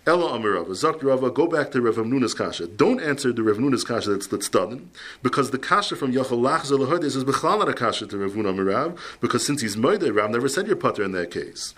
Ella 0.05 0.37
Amirava, 0.37 0.67
Zakt 0.71 1.01
Rava, 1.01 1.31
go 1.31 1.47
back 1.47 1.71
to 1.71 1.81
Rav 1.81 1.95
Nuna's 1.95 2.33
Kasha. 2.33 2.67
Don't 2.67 2.99
answer 2.99 3.31
the 3.31 3.41
Rav 3.41 3.55
Nuna's 3.55 3.85
Kasha 3.85 4.09
that's 4.09 4.27
that's 4.27 4.49
done, 4.49 4.89
because 5.21 5.51
the 5.51 5.57
Kasha 5.57 5.95
from 5.95 6.11
Yachal 6.11 6.41
Lach 6.41 6.65
Zelahadis 6.65 7.15
is 7.15 7.23
Bechlal 7.23 7.65
a 7.69 7.73
Kasha 7.73 8.07
to 8.07 8.17
Rav 8.17 8.31
Nuna 8.31 8.53
Amirav, 8.53 8.97
because 9.21 9.45
since 9.45 9.61
he's 9.61 9.77
murdered, 9.77 10.13
Rav 10.13 10.29
never 10.29 10.49
said 10.49 10.67
your 10.67 10.75
putter 10.75 11.03
in 11.03 11.13
that 11.13 11.31
case. 11.31 11.73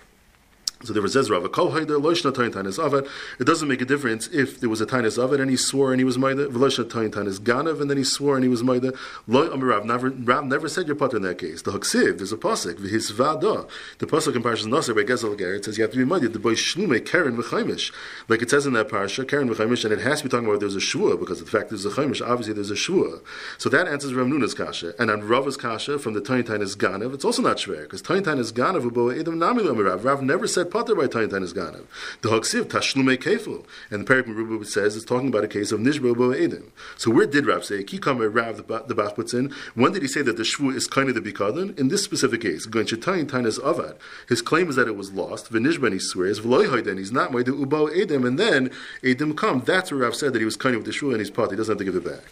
So 0.84 0.94
there 0.94 1.02
was 1.02 1.16
Avad. 1.16 3.08
It 3.40 3.46
doesn't 3.46 3.68
make 3.68 3.82
a 3.82 3.86
difference 3.86 4.28
if 4.28 4.60
there 4.60 4.70
was 4.70 4.82
a 4.82 4.86
Tainis 4.86 5.18
Avad 5.18 5.40
and 5.42 5.50
he 5.50 5.58
swore 5.58 5.92
and 5.92 6.00
he 6.00 6.06
was 6.06 6.18
Maida, 6.18 6.48
Ganav 6.48 7.82
and 7.82 7.90
then 7.90 7.98
he 7.98 8.04
swore 8.04 8.36
and 8.36 8.44
he 8.44 8.50
was 8.50 8.64
Maida. 8.64 8.94
Rav 9.28 9.86
never, 9.86 10.10
Rav 10.10 10.46
never 10.46 10.68
said 10.68 10.88
your 10.88 10.96
potter 10.96 11.18
in 11.18 11.24
that 11.24 11.38
case. 11.38 11.62
The 11.62 11.72
Haksiv, 11.72 12.18
there's 12.18 12.32
a 12.32 12.38
pasuk, 12.38 12.76
V'his 12.76 13.12
Vada. 13.12 13.66
The 14.00 14.06
pasuk 14.06 14.36
in 14.36 14.44
Parashas 14.44 14.68
Nasser 14.68 14.94
by 14.94 15.04
Gezel 15.04 15.38
Ger, 15.38 15.56
it 15.56 15.66
says 15.66 15.78
you 15.78 15.84
have 15.84 15.92
to 15.92 15.98
be 15.98 16.06
Maida, 16.06 16.30
the 16.30 16.40
boy 16.40 16.54
Shlume, 16.54 17.04
Karen 17.06 17.38
V'chaimish. 17.38 17.92
Like 18.28 18.42
it 18.42 18.50
says 18.50 18.66
in 18.66 18.74
that 18.74 18.90
parasha, 18.90 19.26
Karen 19.26 19.50
V'chaimish, 19.50 19.86
and 19.86 19.94
it 19.94 20.02
has 20.02 20.20
to 20.20 20.26
be 20.26 20.30
talking 20.30 20.48
about 20.48 20.60
there's 20.60 20.76
a 20.76 20.82
Shua, 20.82 21.18
because 21.18 21.40
of 21.40 21.46
the 21.50 21.58
fact 21.58 21.70
there's 21.70 21.86
a 21.86 21.90
Chaimish, 21.90 22.22
obviously 22.26 22.54
there's 22.54 22.72
a 22.72 22.76
Shua. 22.76 23.20
So 23.58 23.70
that 23.70 23.88
answers 23.88 24.14
Rav 24.14 24.28
Nuna's 24.28 24.54
Kasha. 24.54 24.94
And 25.00 25.10
on 25.10 25.22
Rav's 25.22 25.58
Kasha, 25.58 26.00
from 26.00 26.14
the 26.14 26.22
Tain 26.22 26.44
Tainis 26.44 26.76
Ganav, 26.76 27.14
it's 27.14 27.26
also 27.26 27.42
not 27.42 27.58
Shver, 27.58 27.84
because 27.84 28.02
Tain 28.02 28.24
Tainis 28.24 28.52
Ganav, 28.52 28.90
Ubo 28.90 29.18
Edom 29.18 29.40
Namilam 29.40 29.84
Rav. 29.84 30.04
Rav 30.04 30.22
never 30.22 30.48
said 30.48 30.65
potter 30.66 30.96
by 30.96 31.08
Tain 31.08 31.30
Tainis 31.30 31.54
Ganav. 31.54 31.86
The 32.22 32.30
Haksiv 32.30 32.66
Tashlume 32.66 33.18
Kefil. 33.18 33.66
And 33.90 34.06
the 34.06 34.14
Perik 34.14 34.24
Meruba 34.24 34.66
says 34.66 34.96
it's 34.96 35.06
talking 35.06 35.30
about 35.30 35.44
a 35.44 35.48
case 35.48 35.72
of 35.72 35.80
Nishbo 35.80 36.16
Edim. 36.16 36.72
So 36.98 37.12
where 37.12 37.26
did 37.26 37.46
Rav 37.46 37.64
say? 37.64 37.84
Kikam 37.84 38.20
Rav 38.34 38.68
the, 38.68 38.84
the 38.88 38.96
Bach 38.96 39.16
puts 39.16 39.34
in. 39.34 39.54
When 39.74 39.94
did 39.94 40.02
he 40.02 40.08
say 40.08 40.22
that 40.22 40.38
the 40.38 40.44
Shvu 40.44 40.76
is 40.76 40.88
kind 40.88 41.10
of 41.10 41.16
the 41.16 41.22
Bikadon? 41.22 41.78
In 41.80 41.88
this 41.88 42.04
specific 42.04 42.42
case, 42.42 42.66
Gan 42.66 42.86
Shetayin 42.86 43.26
Tainas 43.26 43.60
Avad. 43.60 43.98
His 44.28 44.42
claim 44.42 44.70
is 44.70 44.76
that 44.76 44.88
it 44.88 44.96
was 44.96 45.12
lost. 45.12 45.52
Vinishban 45.52 45.94
he 45.94 46.00
swears. 46.00 46.40
V'loy 46.40 46.98
he's 46.98 47.12
not 47.12 47.32
Moide 47.32 47.46
Ubo 47.46 47.90
Edim. 47.96 48.28
And 48.28 48.40
then 48.40 48.72
Edim 49.04 49.36
come. 49.38 49.62
That's 49.66 49.92
where 49.92 50.02
Rav 50.02 50.16
said 50.16 50.34
that 50.34 50.40
he 50.40 50.46
was 50.46 50.56
kind 50.56 50.76
of 50.76 50.86
the 50.86 50.92
Shvu 50.92 51.12
and 51.12 51.20
he's 51.20 51.32
part. 51.32 51.52
He 51.52 51.58
doesn't 51.58 51.72
have 51.72 51.80
to 51.80 51.86
give 51.86 51.96
it 51.96 52.04
back. 52.04 52.24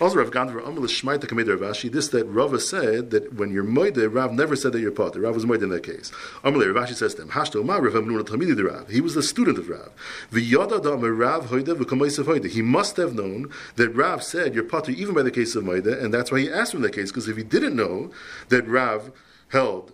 Also, 0.00 0.16
Rav 0.16 0.32
Gandhar 0.32 0.58
Amal 0.66 0.82
Shmaita 0.84 1.26
Kameder 1.26 1.56
Ravashi. 1.56 1.90
This 1.90 2.08
that 2.08 2.24
Rava 2.24 2.58
said 2.58 3.10
that 3.10 3.34
when 3.34 3.52
you're 3.52 3.62
moide, 3.62 4.12
Rav 4.12 4.32
never 4.32 4.56
said 4.56 4.72
that 4.72 4.80
you're 4.80 4.90
potter. 4.90 5.20
Rav 5.20 5.36
was 5.36 5.44
moide 5.44 5.62
in 5.62 5.68
that 5.68 5.84
case. 5.84 6.10
Amal 6.42 6.62
Ravashi 6.62 6.94
says 6.94 7.14
to 7.14 7.22
him, 7.22 7.28
Hashto 7.28 7.64
Ma 7.64 7.76
Rav 7.76 7.92
Amnuna 7.92 8.24
Tamidi 8.24 8.60
Rav. 8.60 8.88
He 8.88 9.00
was 9.00 9.14
the 9.14 9.22
student 9.22 9.56
of 9.56 9.68
Rav. 9.68 9.92
V'yada 10.32 10.82
da 10.82 10.94
Rav 10.94 11.46
Hoida 11.46 11.76
v'kamayis 11.76 12.22
Hoida. 12.24 12.50
He 12.50 12.60
must 12.60 12.96
have 12.96 13.14
known 13.14 13.50
that 13.76 13.90
Rav 13.90 14.24
said 14.24 14.52
you're 14.52 14.64
potter 14.64 14.90
even 14.90 15.14
by 15.14 15.22
the 15.22 15.30
case 15.30 15.54
of 15.54 15.64
Maida, 15.64 16.02
and 16.02 16.12
that's 16.12 16.32
why 16.32 16.40
he 16.40 16.50
asked 16.50 16.74
him 16.74 16.82
that 16.82 16.92
case. 16.92 17.12
Because 17.12 17.28
if 17.28 17.36
he 17.36 17.44
didn't 17.44 17.76
know 17.76 18.10
that 18.48 18.66
Rav 18.66 19.12
held 19.50 19.92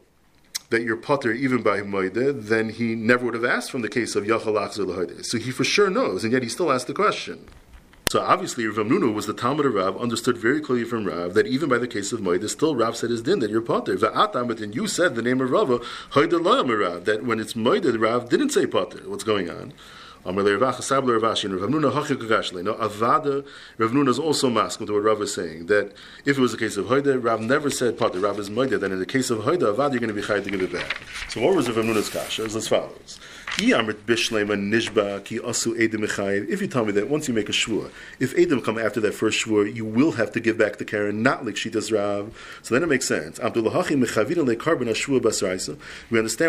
that 0.71 0.83
you're 0.83 0.97
potter 0.97 1.33
even 1.33 1.63
by 1.63 1.81
Moide, 1.81 2.45
then 2.45 2.71
he 2.71 2.95
never 2.95 3.27
would 3.27 3.35
have 3.35 3.45
asked 3.45 3.71
from 3.71 3.83
the 3.83 3.89
case 3.89 4.17
of 4.17 4.25
Yachal 4.25 4.55
Achzer 4.55 5.25
So 5.25 5.37
he 5.37 5.51
for 5.51 5.65
sure 5.65 5.91
knows, 5.91 6.25
and 6.25 6.33
yet 6.33 6.43
he 6.43 6.49
still 6.49 6.73
asked 6.73 6.87
the 6.87 6.95
question. 6.95 7.47
So 8.11 8.21
obviously, 8.21 8.67
Rav 8.67 8.89
Nunu 8.89 9.13
was 9.13 9.27
the 9.27 9.33
Talmud 9.33 9.67
of 9.67 9.75
Rav, 9.75 9.97
understood 9.97 10.37
very 10.37 10.61
clearly 10.61 10.83
from 10.85 11.05
Rav 11.05 11.33
that 11.35 11.47
even 11.47 11.69
by 11.69 11.79
the 11.79 11.87
case 11.87 12.11
of 12.11 12.19
Moed, 12.19 12.51
still 12.51 12.75
Rav 12.75 12.97
said 12.97 13.11
his 13.11 13.23
din 13.23 13.39
that 13.39 13.53
you're 13.53 13.61
potter. 13.61 13.97
Va'atam, 13.97 14.49
but 14.49 14.59
then 14.59 14.73
you 14.73 14.89
said 14.89 15.15
the 15.15 15.23
name 15.23 15.41
of 15.41 15.49
Rava, 15.49 15.79
Rav, 16.17 17.05
that 17.05 17.21
when 17.25 17.39
it's 17.39 17.53
Moed, 17.53 18.01
Rav 18.01 18.29
didn't 18.29 18.51
say 18.51 18.67
potter. 18.67 19.03
What's 19.07 19.23
going 19.23 19.49
on? 19.49 19.73
No, 20.23 20.33
Avada, 20.33 20.53
Rav 23.79 23.91
Nuna 23.91 24.09
is 24.09 24.19
also 24.19 24.51
masking 24.51 24.87
to 24.87 24.93
what 24.93 25.03
Rav 25.03 25.23
is 25.23 25.35
saying, 25.35 25.65
that 25.67 25.93
if 26.27 26.37
it 26.37 26.41
was 26.41 26.53
a 26.53 26.59
case 26.59 26.77
of 26.77 26.87
Hoida, 26.87 27.23
Rav 27.23 27.41
never 27.41 27.71
said 27.71 27.97
Potter, 27.97 28.19
Rav 28.21 28.39
is 28.39 28.51
Moida, 28.51 28.79
then 28.79 28.93
in 28.93 28.99
the 28.99 29.07
case 29.07 29.31
of 29.31 29.39
Hoida, 29.41 29.75
Avada, 29.75 29.93
you're 29.93 30.01
going 30.01 30.09
to 30.09 30.15
be 30.15 30.21
Chayat 30.21 30.45
to 30.45 30.51
give 30.51 30.61
it 30.61 30.73
back. 30.73 30.99
So 31.31 31.41
what 31.41 31.57
was 31.57 31.71
Rav 31.71 31.83
Nuna's 31.85 32.11
kasha? 32.11 32.45
Is 32.45 32.55
as 32.55 32.69
follows. 32.69 33.19
If 33.59 33.67
you 36.61 36.69
tell 36.69 36.85
me 36.85 36.93
that 36.93 37.11
once 37.11 37.27
you 37.27 37.35
make 37.35 37.49
a 37.49 37.53
shvur, 37.53 37.91
if 38.21 38.39
Adam 38.39 38.63
come 38.63 38.79
after 38.79 39.01
that 39.01 39.13
first 39.13 39.45
shvur, 39.45 39.75
you 39.75 39.85
will 39.85 40.13
have 40.13 40.31
to 40.33 40.41
give 40.41 40.57
back 40.57 40.77
the 40.77 40.85
Karen, 40.85 41.25
not 41.25 41.45
like 41.45 41.57
does 41.71 41.91
Rav. 41.91 42.33
So 42.63 42.75
then 42.75 42.85
it 42.85 42.87
makes 42.87 43.09
sense. 43.09 43.41
We 43.41 43.47
understand 43.47 43.75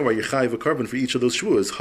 why 0.05 0.11
you 0.11 0.21
chayiv 0.21 0.53
a 0.53 0.57
carbon 0.57 0.85
for 0.85 0.95
each 0.95 1.15
of 1.15 1.21
those 1.21 1.35
shvuas. 1.35 1.71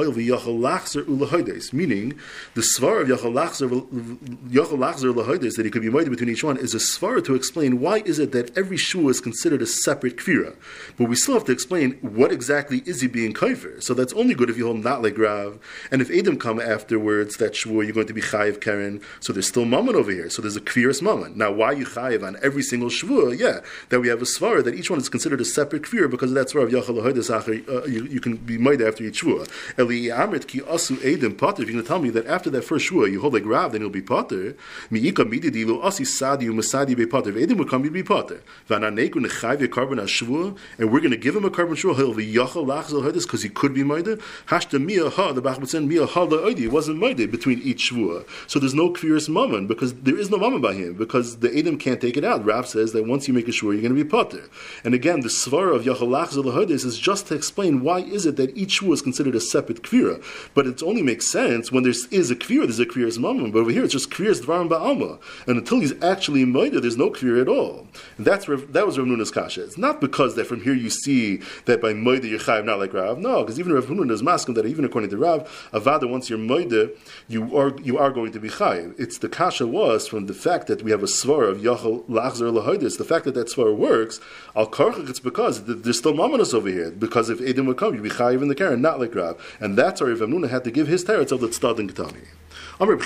Meaning, 1.80 2.18
the 2.54 2.60
svar 2.60 3.00
of 3.00 3.08
yachal 3.08 3.32
lachzer 3.32 5.14
lahoides 5.14 5.56
that 5.56 5.64
he 5.64 5.70
could 5.70 5.80
be 5.80 5.88
made 5.88 6.10
between 6.10 6.28
each 6.28 6.44
one 6.44 6.58
is 6.58 6.74
a 6.74 6.78
svar 6.78 7.24
to 7.24 7.34
explain 7.34 7.80
why 7.80 8.02
is 8.04 8.18
it 8.18 8.32
that 8.32 8.54
every 8.54 8.76
shvur 8.76 9.08
is 9.08 9.18
considered 9.18 9.62
a 9.62 9.66
separate 9.66 10.18
kfira. 10.18 10.56
But 10.98 11.08
we 11.08 11.16
still 11.16 11.32
have 11.32 11.44
to 11.44 11.52
explain 11.52 11.92
what 12.02 12.32
exactly 12.32 12.82
is 12.84 13.00
he 13.00 13.08
being 13.08 13.32
kaifer. 13.32 13.82
So 13.82 13.94
that's 13.94 14.12
only 14.12 14.34
good 14.34 14.50
if 14.50 14.58
you 14.58 14.66
hold 14.66 14.84
not 14.84 15.00
like 15.02 15.16
Rav. 15.16 15.58
And 15.90 16.02
if 16.02 16.10
Adam 16.10 16.38
come 16.38 16.60
afterwards, 16.60 17.38
that 17.38 17.54
shvur, 17.54 17.82
you're 17.82 17.94
going 17.94 18.08
to 18.08 18.12
be 18.12 18.20
chayiv 18.20 18.60
Karen. 18.60 19.00
So 19.20 19.32
there's 19.32 19.48
still 19.48 19.64
mammon 19.64 19.96
over 19.96 20.10
here. 20.10 20.28
So 20.28 20.42
there's 20.42 20.56
a 20.56 20.60
kviras 20.60 21.00
mammon. 21.00 21.38
Now, 21.38 21.50
why 21.50 21.72
you 21.72 21.86
chayiv 21.86 22.22
on 22.22 22.36
every 22.42 22.62
single 22.62 22.90
shvur? 22.90 23.38
Yeah, 23.38 23.60
that 23.88 24.00
we 24.00 24.08
have 24.08 24.20
a 24.20 24.26
svara 24.26 24.62
that 24.64 24.74
each 24.74 24.90
one 24.90 24.98
is 25.00 25.08
considered 25.08 25.40
a 25.40 25.46
separate 25.46 25.84
kvir 25.84 26.10
because 26.10 26.30
of 26.30 26.34
that 26.34 26.48
svara 26.48 26.64
of 26.64 26.70
yachal 26.70 27.00
uh, 27.00 27.86
you, 27.86 28.04
you 28.04 28.20
can 28.20 28.36
be 28.36 28.58
made 28.58 28.82
after 28.82 29.02
each 29.02 29.22
shvur. 29.22 29.48
Eli 29.78 30.14
amrit 30.14 30.46
ki 30.46 30.60
asu 30.60 31.02
Adam 31.02 31.34
potter. 31.34 31.69
You're 31.70 31.82
going 31.82 31.84
to 31.84 31.88
tell 31.88 32.02
me 32.02 32.10
that 32.10 32.26
after 32.26 32.50
that 32.50 32.64
first 32.64 32.90
shvur 32.90 33.08
you 33.08 33.20
hold 33.20 33.34
like 33.34 33.46
Rav, 33.46 33.70
then 33.70 33.80
you'll 33.80 33.90
be 33.90 34.02
potter. 34.02 34.56
Miika 34.90 35.24
mididilu 35.24 35.84
asi 35.84 36.04
sadi 36.04 36.46
umasadi 36.46 36.96
be 36.96 37.06
potter. 37.06 37.30
Adam 37.38 37.58
would 37.58 37.68
come, 37.68 37.84
you'd 37.84 37.92
be 37.92 38.02
potter. 38.02 38.42
Vananeku 38.68 39.24
nechayiv 39.24 39.70
carbon 39.70 39.98
shvur, 39.98 40.56
and 40.78 40.90
we're 40.90 40.98
going 40.98 41.12
to 41.12 41.16
give 41.16 41.36
him 41.36 41.44
a 41.44 41.50
carbon 41.50 41.76
shvur. 41.76 41.94
He'll 41.94 42.12
be 42.12 42.26
yachal 42.26 42.66
lachzel 42.66 42.90
lachzal 43.02 43.22
because 43.22 43.42
he 43.42 43.48
could 43.48 43.72
be 43.74 43.84
made. 43.84 44.06
Hashta 44.46 44.84
mia 44.84 45.10
ha, 45.10 45.32
the 45.32 45.40
Bach 45.40 45.60
Mitzvah 45.60 45.80
mia 45.80 46.06
ha 46.06 46.26
la'odi. 46.26 46.62
It 46.62 46.72
wasn't 46.72 46.98
made 46.98 47.18
between 47.30 47.60
each 47.60 47.92
shvua. 47.92 48.26
So 48.48 48.58
there's 48.58 48.74
no 48.74 48.90
kviris 48.90 49.28
mammon 49.28 49.66
because 49.66 49.94
there 49.94 50.18
is 50.18 50.30
no 50.30 50.38
mammon 50.38 50.60
by 50.60 50.74
him 50.74 50.94
because 50.94 51.38
the 51.38 51.56
Adam 51.56 51.78
can't 51.78 52.00
take 52.00 52.16
it 52.16 52.24
out. 52.24 52.44
Rav 52.44 52.66
says 52.66 52.92
that 52.92 53.06
once 53.06 53.28
you 53.28 53.34
make 53.34 53.48
a 53.48 53.52
shvua, 53.52 53.72
you're 53.72 53.82
going 53.82 53.94
to 53.94 54.04
be 54.04 54.04
potter. 54.04 54.48
And 54.84 54.94
again, 54.94 55.20
the 55.20 55.28
svara 55.28 55.74
of 55.74 55.84
Yachalach 55.84 56.30
Zalahodes 56.30 56.84
is 56.84 56.98
just 56.98 57.28
to 57.28 57.34
explain 57.34 57.82
why 57.82 58.00
is 58.00 58.26
it 58.26 58.36
that 58.36 58.56
each 58.56 58.80
shvua 58.80 58.94
is 58.94 59.02
considered 59.02 59.34
a 59.34 59.40
separate 59.40 59.82
kvira. 59.82 60.22
But 60.54 60.66
it 60.66 60.82
only 60.82 61.02
makes 61.02 61.26
sense 61.26 61.59
when 61.70 61.82
there 61.82 61.90
is 61.90 62.30
a 62.30 62.36
kvira, 62.36 62.62
there's 62.62 62.80
a 62.80 62.86
kviris 62.86 63.18
mammon. 63.18 63.50
But 63.50 63.60
over 63.60 63.70
here, 63.70 63.84
it's 63.84 63.92
just 63.92 64.10
kviris 64.10 64.40
dvarim 64.40 64.68
ba'alma. 64.68 65.20
And 65.46 65.58
until 65.58 65.80
he's 65.80 66.00
actually 66.02 66.44
made, 66.44 66.72
there's 66.72 66.96
no 66.96 67.10
kvira 67.10 67.42
at 67.42 67.48
all. 67.48 67.86
And 68.16 68.26
that's 68.26 68.46
that 68.46 68.86
was 68.86 68.98
Rav 68.98 69.06
Nuna's 69.06 69.30
kasha. 69.30 69.64
It's 69.64 69.78
not 69.78 70.00
because 70.00 70.36
that 70.36 70.46
from 70.46 70.62
here 70.62 70.74
you 70.74 70.90
see 70.90 71.40
that 71.66 71.80
by 71.80 71.92
Moida 71.92 72.24
you're 72.24 72.38
chayiv, 72.38 72.64
not 72.64 72.78
like 72.78 72.92
Rav. 72.92 73.18
No, 73.18 73.42
because 73.42 73.58
even 73.58 73.72
Rav 73.72 73.86
Nuna 73.86 74.12
is 74.12 74.22
masking 74.22 74.54
that 74.54 74.66
even 74.66 74.84
according 74.84 75.10
to 75.10 75.16
Rav, 75.16 75.48
Avada, 75.72 76.08
once 76.08 76.30
you're 76.30 76.38
Moide, 76.38 76.96
you 77.28 77.56
are, 77.56 77.76
you 77.82 77.98
are 77.98 78.10
going 78.10 78.32
to 78.32 78.40
be 78.40 78.48
Chayiv. 78.48 78.98
It's 78.98 79.18
the 79.18 79.28
Kasha 79.28 79.66
was 79.66 80.06
from 80.06 80.26
the 80.26 80.34
fact 80.34 80.66
that 80.66 80.82
we 80.82 80.90
have 80.90 81.02
a 81.02 81.06
Svar 81.06 81.48
of 81.48 81.58
Yachal 81.58 82.04
Lachzer 82.04 82.50
Lahoidis, 82.52 82.98
the 82.98 83.04
fact 83.04 83.24
that 83.24 83.34
that 83.34 83.48
Svar 83.48 83.74
works, 83.74 84.20
Al 84.56 84.68
Karchach, 84.68 85.08
it's 85.08 85.20
because 85.20 85.64
there's 85.64 85.98
still 85.98 86.12
Mamonos 86.12 86.54
over 86.54 86.68
here. 86.68 86.90
Because 86.90 87.30
if 87.30 87.40
Edom 87.40 87.66
would 87.66 87.76
come, 87.76 87.94
you'd 87.94 88.02
be 88.02 88.10
Chayiv 88.10 88.42
in 88.42 88.48
the 88.48 88.54
Karen, 88.54 88.80
not 88.80 89.00
like 89.00 89.14
Rav. 89.14 89.40
And 89.60 89.76
that's 89.76 90.00
why 90.00 90.08
Rav 90.08 90.18
Amnuna 90.18 90.48
had 90.48 90.64
to 90.64 90.70
give 90.70 90.88
his 90.88 91.04
teretz 91.04 91.32
of 91.32 91.40
the 91.40 91.49
stad 91.54 91.80
yn 91.82 91.90
Gdani. 91.90 92.39
A 92.80 92.86
person 92.86 92.96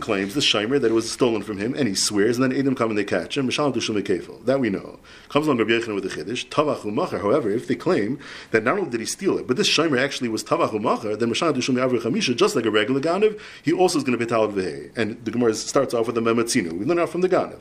claims, 0.00 0.34
the 0.34 0.40
Shimer, 0.40 0.80
that 0.80 0.90
it 0.90 0.94
was 0.94 1.08
stolen 1.08 1.40
from 1.42 1.58
him, 1.58 1.72
and 1.74 1.86
he 1.86 1.94
swears, 1.94 2.36
and 2.36 2.42
then 2.50 2.58
Edom 2.58 2.74
come 2.74 2.90
and 2.90 2.98
they 2.98 3.04
catch 3.04 3.38
him. 3.38 3.46
That 3.46 4.56
we 4.58 4.70
know. 4.70 4.98
Comes 5.28 5.46
along 5.46 5.58
Rabbi 5.58 5.92
with 5.92 6.02
the 6.02 6.08
Chiddush, 6.08 6.48
Tavachu 6.48 6.92
Machar. 6.92 7.20
However, 7.20 7.48
if 7.48 7.68
they 7.68 7.76
claim 7.76 8.18
that 8.50 8.64
not 8.64 8.76
only 8.78 8.90
did 8.90 8.98
he 8.98 9.06
steal 9.06 9.38
it, 9.38 9.46
but 9.46 9.56
this 9.56 9.68
Shimer 9.68 10.00
actually 10.02 10.28
was 10.28 10.42
Tavachu 10.42 10.80
Machar, 10.80 11.14
then 11.14 11.30
Mashal 11.30 11.54
Dushum 11.54 11.76
Avri 11.76 12.00
Chamisha, 12.00 12.34
just 12.34 12.56
like 12.56 12.64
a 12.64 12.72
regular 12.72 13.00
Ganav, 13.00 13.38
he 13.62 13.72
also 13.72 13.98
is 13.98 14.04
going 14.04 14.18
to 14.18 14.26
be 14.26 14.28
Talad 14.28 14.54
Vehe. 14.54 14.90
And 14.96 15.24
the 15.24 15.30
Gemara 15.30 15.54
starts 15.54 15.94
off 15.94 16.06
with 16.06 16.16
the 16.16 16.20
Mematzinu. 16.20 16.72
We 16.72 16.84
learn 16.86 16.98
out 16.98 17.10
from 17.10 17.20
the 17.20 17.28
Ganav. 17.28 17.60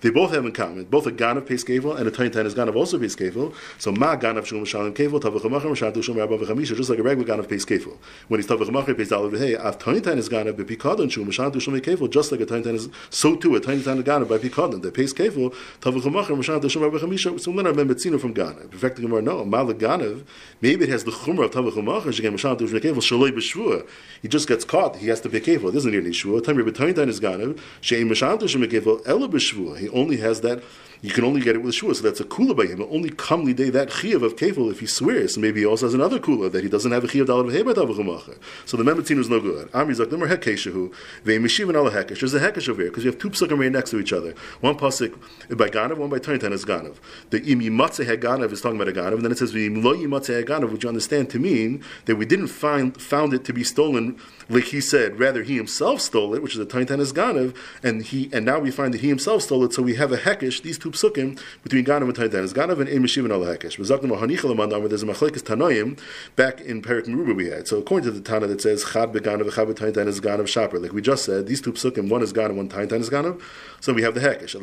They 0.00 0.10
both 0.10 0.32
have 0.32 0.44
in 0.44 0.52
common. 0.52 0.84
Both 0.86 1.06
a 1.06 1.12
Ganav 1.12 1.46
pays 1.46 1.64
Kevel 1.64 1.96
and 1.96 2.08
a 2.08 2.10
Tan 2.10 2.26
is 2.44 2.56
Ganav 2.56 2.74
also 2.74 2.98
pays 2.98 3.14
Kevel. 3.14 3.54
So 3.78 3.92
Ma 3.92 4.16
Ganav 4.16 4.44
Shum 4.46 4.64
Mashalim 4.64 4.94
Kevel, 4.94 5.20
Tavachu 5.20 5.48
Machar, 5.48 5.68
Mashal 5.68 6.07
Just 6.08 6.90
like 6.90 6.98
a 6.98 7.02
regular 7.02 7.36
Ganav 7.36 7.48
pays 7.48 7.66
Kefil. 7.66 7.96
When 8.28 8.40
he's 8.40 8.46
Tavach 8.46 8.70
Machar 8.70 8.94
pays 8.94 9.10
Dalav 9.10 9.30
V'hei, 9.30 9.58
Av 9.58 9.78
Taintan 9.78 10.16
is 10.16 10.28
Ganav 10.28 10.54
B'pikadon 10.54 11.10
Shum, 11.10 11.26
Mashan 11.26 11.52
Tushum 11.52 11.78
Kefil, 11.80 12.10
just 12.10 12.32
like 12.32 12.40
a 12.40 12.46
Taintan 12.46 12.74
is, 12.74 12.88
so 13.10 13.36
too 13.36 13.54
a 13.56 13.60
Taintan 13.60 13.98
is 13.98 14.04
Ganav 14.04 14.28
by 14.28 14.38
Pikadon, 14.38 14.80
that 14.82 14.94
pays 14.94 15.12
Kefil, 15.12 15.54
Tavach 15.80 16.10
Machar, 16.10 16.34
Mashan 16.34 16.62
Tushum 16.62 16.82
Rabba 16.82 16.98
V'chamisha, 16.98 17.38
so 17.38 17.52
then 17.52 17.66
I 17.66 17.70
remember 17.70 17.94
Tzina 17.94 18.20
from 18.20 18.34
Ganav. 18.34 18.72
In 18.72 18.78
fact, 18.78 18.96
the 18.96 19.02
Gemara, 19.02 19.22
no, 19.22 19.44
Mal 19.44 19.66
Ganav, 19.74 20.24
maybe 20.60 20.84
it 20.84 20.90
has 20.90 21.04
the 21.04 21.10
Chumrah 21.10 21.44
of 21.46 21.50
Tavach 21.50 21.82
Machar, 21.82 22.10
Shigam 22.10 22.34
Mashan 22.34 22.58
Tushum 22.58 22.80
Kefil, 22.80 22.96
Shaloi 22.96 23.30
B'shvua. 23.30 23.88
He 24.22 24.28
just 24.28 24.48
gets 24.48 24.64
caught, 24.64 24.96
he 24.96 25.08
has 25.08 25.20
to 25.20 25.28
be 25.28 25.40
careful. 25.40 25.68
It 25.68 25.72
doesn't 25.72 25.90
need 25.90 25.98
any 25.98 26.10
Shvua. 26.10 26.42
Time 26.42 26.56
Taintan 26.56 27.08
is 27.08 27.20
Ganav, 27.20 27.58
Sheim 27.82 28.08
Mashan 28.08 28.38
Tushum 28.40 28.64
Kefil, 28.66 29.06
Ela 29.06 29.28
B'shvua. 29.28 29.78
He 29.78 29.88
only 29.90 30.16
has 30.18 30.40
that 30.40 30.62
you 31.00 31.12
can 31.12 31.24
only 31.24 31.40
get 31.40 31.54
it 31.54 31.62
with 31.62 31.74
shua. 31.74 31.94
So 31.94 32.02
that's 32.02 32.20
a 32.20 32.24
kula 32.24 32.56
by 32.56 32.66
him. 32.66 32.82
Only 32.82 33.10
kamli 33.10 33.54
day 33.54 33.70
that 33.70 33.88
chiyav 33.88 34.22
of 34.22 34.36
kefil 34.36 34.70
if 34.70 34.80
he 34.80 34.86
swears. 34.86 35.38
Maybe 35.38 35.60
he 35.60 35.66
also 35.66 35.86
has 35.86 35.94
another 35.98 36.18
kula 36.18 36.50
that 36.52 36.62
he 36.62 36.68
doesn't 36.68 36.92
have 36.92 37.04
a 37.04 37.06
chiyav 37.06 37.26
dalav 37.26 37.52
hebat 37.52 38.38
So 38.64 38.76
the 38.76 38.84
memetzin 38.84 39.18
is 39.18 39.28
no 39.28 39.40
good. 39.40 39.70
Amri 39.72 39.94
zak 39.94 40.08
nemer 40.08 40.28
hekeshahu 40.28 40.92
ve'mishiv 41.24 41.68
and 41.68 41.76
ala 41.76 41.90
hekesh. 41.90 42.20
There's 42.20 42.34
a 42.34 42.40
hekesh 42.40 42.68
over 42.68 42.82
here 42.82 42.90
because 42.90 43.04
you 43.04 43.10
have 43.10 43.20
two 43.20 43.30
psukim 43.30 43.58
right 43.58 43.72
next 43.72 43.90
to 43.90 43.98
each 43.98 44.12
other. 44.12 44.34
One 44.60 44.76
pasuk 44.76 45.18
by 45.50 45.68
ganav, 45.68 45.98
one 45.98 46.10
by 46.10 46.18
Taintan 46.18 46.52
is 46.52 46.64
ganav. 46.64 46.96
The 47.30 47.42
im 47.42 47.60
yimatze 47.60 48.06
heganav 48.06 48.52
is 48.52 48.60
talking 48.60 48.80
about 48.80 48.88
a 48.88 48.98
ganav, 48.98 49.14
and 49.14 49.24
then 49.24 49.32
it 49.32 49.38
says 49.38 49.52
v'im 49.52 49.82
lo 49.82 49.94
yimatze 49.94 50.44
heganav, 50.44 50.70
which 50.70 50.84
you 50.84 50.88
understand 50.88 51.30
to 51.30 51.38
mean 51.38 51.82
that 52.04 52.16
we 52.16 52.24
didn't 52.24 52.48
find 52.48 53.00
found 53.00 53.34
it 53.34 53.44
to 53.44 53.52
be 53.52 53.64
stolen 53.64 54.18
like 54.48 54.64
he 54.64 54.80
said. 54.80 55.18
Rather, 55.18 55.42
he 55.42 55.56
himself 55.56 56.00
stole 56.00 56.34
it, 56.34 56.42
which 56.42 56.54
is 56.54 56.60
a 56.60 56.66
Taintan 56.66 57.00
is 57.00 57.12
ganav, 57.12 57.54
and 57.82 58.02
he 58.02 58.30
and 58.32 58.44
now 58.44 58.58
we 58.58 58.70
find 58.70 58.94
that 58.94 59.00
he 59.00 59.08
himself 59.08 59.42
stole 59.42 59.64
it. 59.64 59.72
So 59.72 59.82
we 59.82 59.96
have 59.96 60.12
a 60.12 60.16
hekesh. 60.16 60.62
These 60.62 60.78
two 60.78 60.90
psukim 60.90 61.40
between 61.62 61.84
Ganav 61.84 62.02
and 62.02 62.14
Taintanis. 62.14 62.52
Ganav 62.52 62.80
and 62.80 62.88
Emishiv 62.88 63.24
and 63.24 63.32
hanichel 63.32 64.54
amandam. 64.54 64.88
There's 64.88 65.02
a 65.02 65.06
machlekes 65.06 65.42
Tanoim 65.42 65.98
back 66.36 66.60
in 66.60 66.82
Perik 66.82 67.06
Meruba 67.06 67.36
we 67.36 67.48
had. 67.48 67.68
So 67.68 67.78
according 67.78 68.10
to 68.10 68.18
the 68.18 68.20
Tana 68.20 68.46
that 68.46 68.60
says 68.60 68.84
Chad 68.92 69.12
beganav 69.12 69.48
v'chad 69.48 69.72
b'Taintanis 69.72 70.20
Ganav 70.20 70.48
Shaper. 70.48 70.78
Like 70.78 70.92
we 70.92 71.02
just 71.02 71.24
said, 71.24 71.46
these 71.46 71.60
two 71.60 71.72
psukim, 71.72 72.08
one 72.08 72.22
is 72.22 72.32
Ganav, 72.32 72.54
one 72.54 72.68
Taintanis 72.68 73.10
Ganav. 73.10 73.40
So 73.80 73.92
we 73.92 74.02
have 74.02 74.14
the 74.14 74.20
Hekesh. 74.20 74.56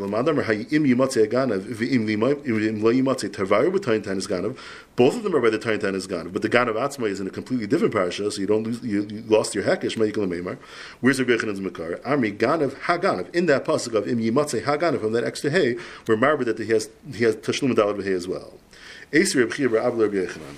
Ganav. 4.28 4.58
Both 4.96 5.16
of 5.18 5.24
them 5.24 5.36
are 5.36 5.42
by 5.42 5.50
the 5.50 5.60
Taintanis 5.60 6.08
Ganav, 6.08 6.34
but 6.34 6.42
the 6.42 6.50
Ganav 6.50 6.76
Atzma 6.76 7.10
is 7.10 7.20
in 7.20 7.28
a 7.28 7.30
completely 7.30 7.68
different 7.68 7.94
parasha, 7.94 8.32
so 8.32 8.40
you 8.40 8.48
don't 8.48 8.64
lose, 8.64 8.82
you, 8.84 9.04
you 9.10 9.24
lost 9.28 9.54
your 9.56 9.64
Hekesh. 9.78 9.98
Meikol 9.98 10.28
Meimar. 10.28 10.58
Where's 11.02 11.20
Rabbi 11.20 11.34
Yechanan's 11.34 11.62
Makar? 11.62 12.00
Armi 12.06 12.32
Ganav 12.32 12.72
Haganav. 12.82 13.34
In 13.34 13.46
that 13.48 13.66
pasuk 13.66 13.94
of 13.94 14.08
Im 14.08 14.20
Yimatzei 14.20 14.64
Haganav 14.64 15.02
from 15.02 15.14
that 15.14 15.24
extra 15.24 15.50
hay, 15.50 15.78
we're 16.08 16.18
married 16.18 16.48
that 16.48 16.60
he 16.60 16.68
has 16.68 16.90
he 17.14 17.24
has 17.24 17.36
Tashlum 17.36 17.74
Dalad 17.74 18.04
Hay 18.04 18.14
as 18.14 18.28
well. 18.28 18.54
Eser 19.12 19.42
Reb 19.42 19.54
Chia 19.54 19.70
Rabbi 19.70 19.98
Yechanan. 19.98 20.58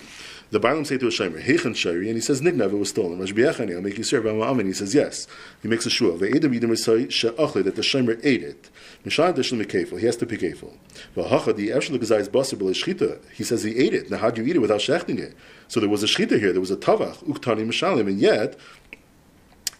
The 0.49 0.61
Bailam 0.61 0.87
say 0.87 0.97
to 0.97 1.07
a 1.07 1.09
Shemer, 1.09 1.43
Heichen 1.43 1.75
Shari, 1.75 2.07
and 2.07 2.15
he 2.15 2.21
says, 2.21 2.39
Nignav, 2.39 2.71
it 2.71 2.77
was 2.77 2.87
stolen. 2.87 3.19
Rashi 3.19 3.33
Yechani, 3.33 3.75
I'll 3.75 3.81
make 3.81 3.97
you 3.97 4.03
serve 4.05 4.25
Amin. 4.25 4.65
He 4.65 4.71
says, 4.71 4.95
yes. 4.95 5.27
He 5.61 5.67
makes 5.67 5.85
a 5.85 5.89
shua. 5.89 6.17
Ve'edam 6.17 6.57
yidim 6.57 6.69
risai 6.69 7.11
she'achle, 7.11 7.65
that 7.65 7.75
the 7.75 7.81
Shemer 7.81 8.17
ate 8.23 8.43
it. 8.43 8.69
Mishan 9.05 9.33
deshlim 9.33 9.65
kefil. 9.65 9.99
He 9.99 10.05
has 10.05 10.15
to 10.15 10.25
be 10.25 10.37
kefil. 10.37 10.73
V'hacha, 11.17 11.53
the 11.53 11.71
Eshel 11.71 11.99
Gazai's 11.99 12.29
basar 12.29 12.57
b'le 12.57 12.71
shchita. 12.71 13.19
He 13.33 13.43
says 13.43 13.63
he 13.63 13.77
ate 13.77 13.93
it. 13.93 14.09
Now, 14.09 14.19
how 14.19 14.29
do 14.31 14.41
you 14.41 14.47
eat 14.47 14.55
it 14.55 14.59
without 14.59 14.79
shechting 14.79 15.19
it? 15.19 15.35
So 15.67 15.81
there 15.81 15.89
was 15.89 16.01
a 16.01 16.05
shchita 16.05 16.39
here. 16.39 16.53
There 16.53 16.61
was 16.61 16.71
a 16.71 16.77
tavach, 16.77 17.17
uktani 17.25 17.67
mishalim, 17.67 18.07
and 18.07 18.17
yet, 18.17 18.57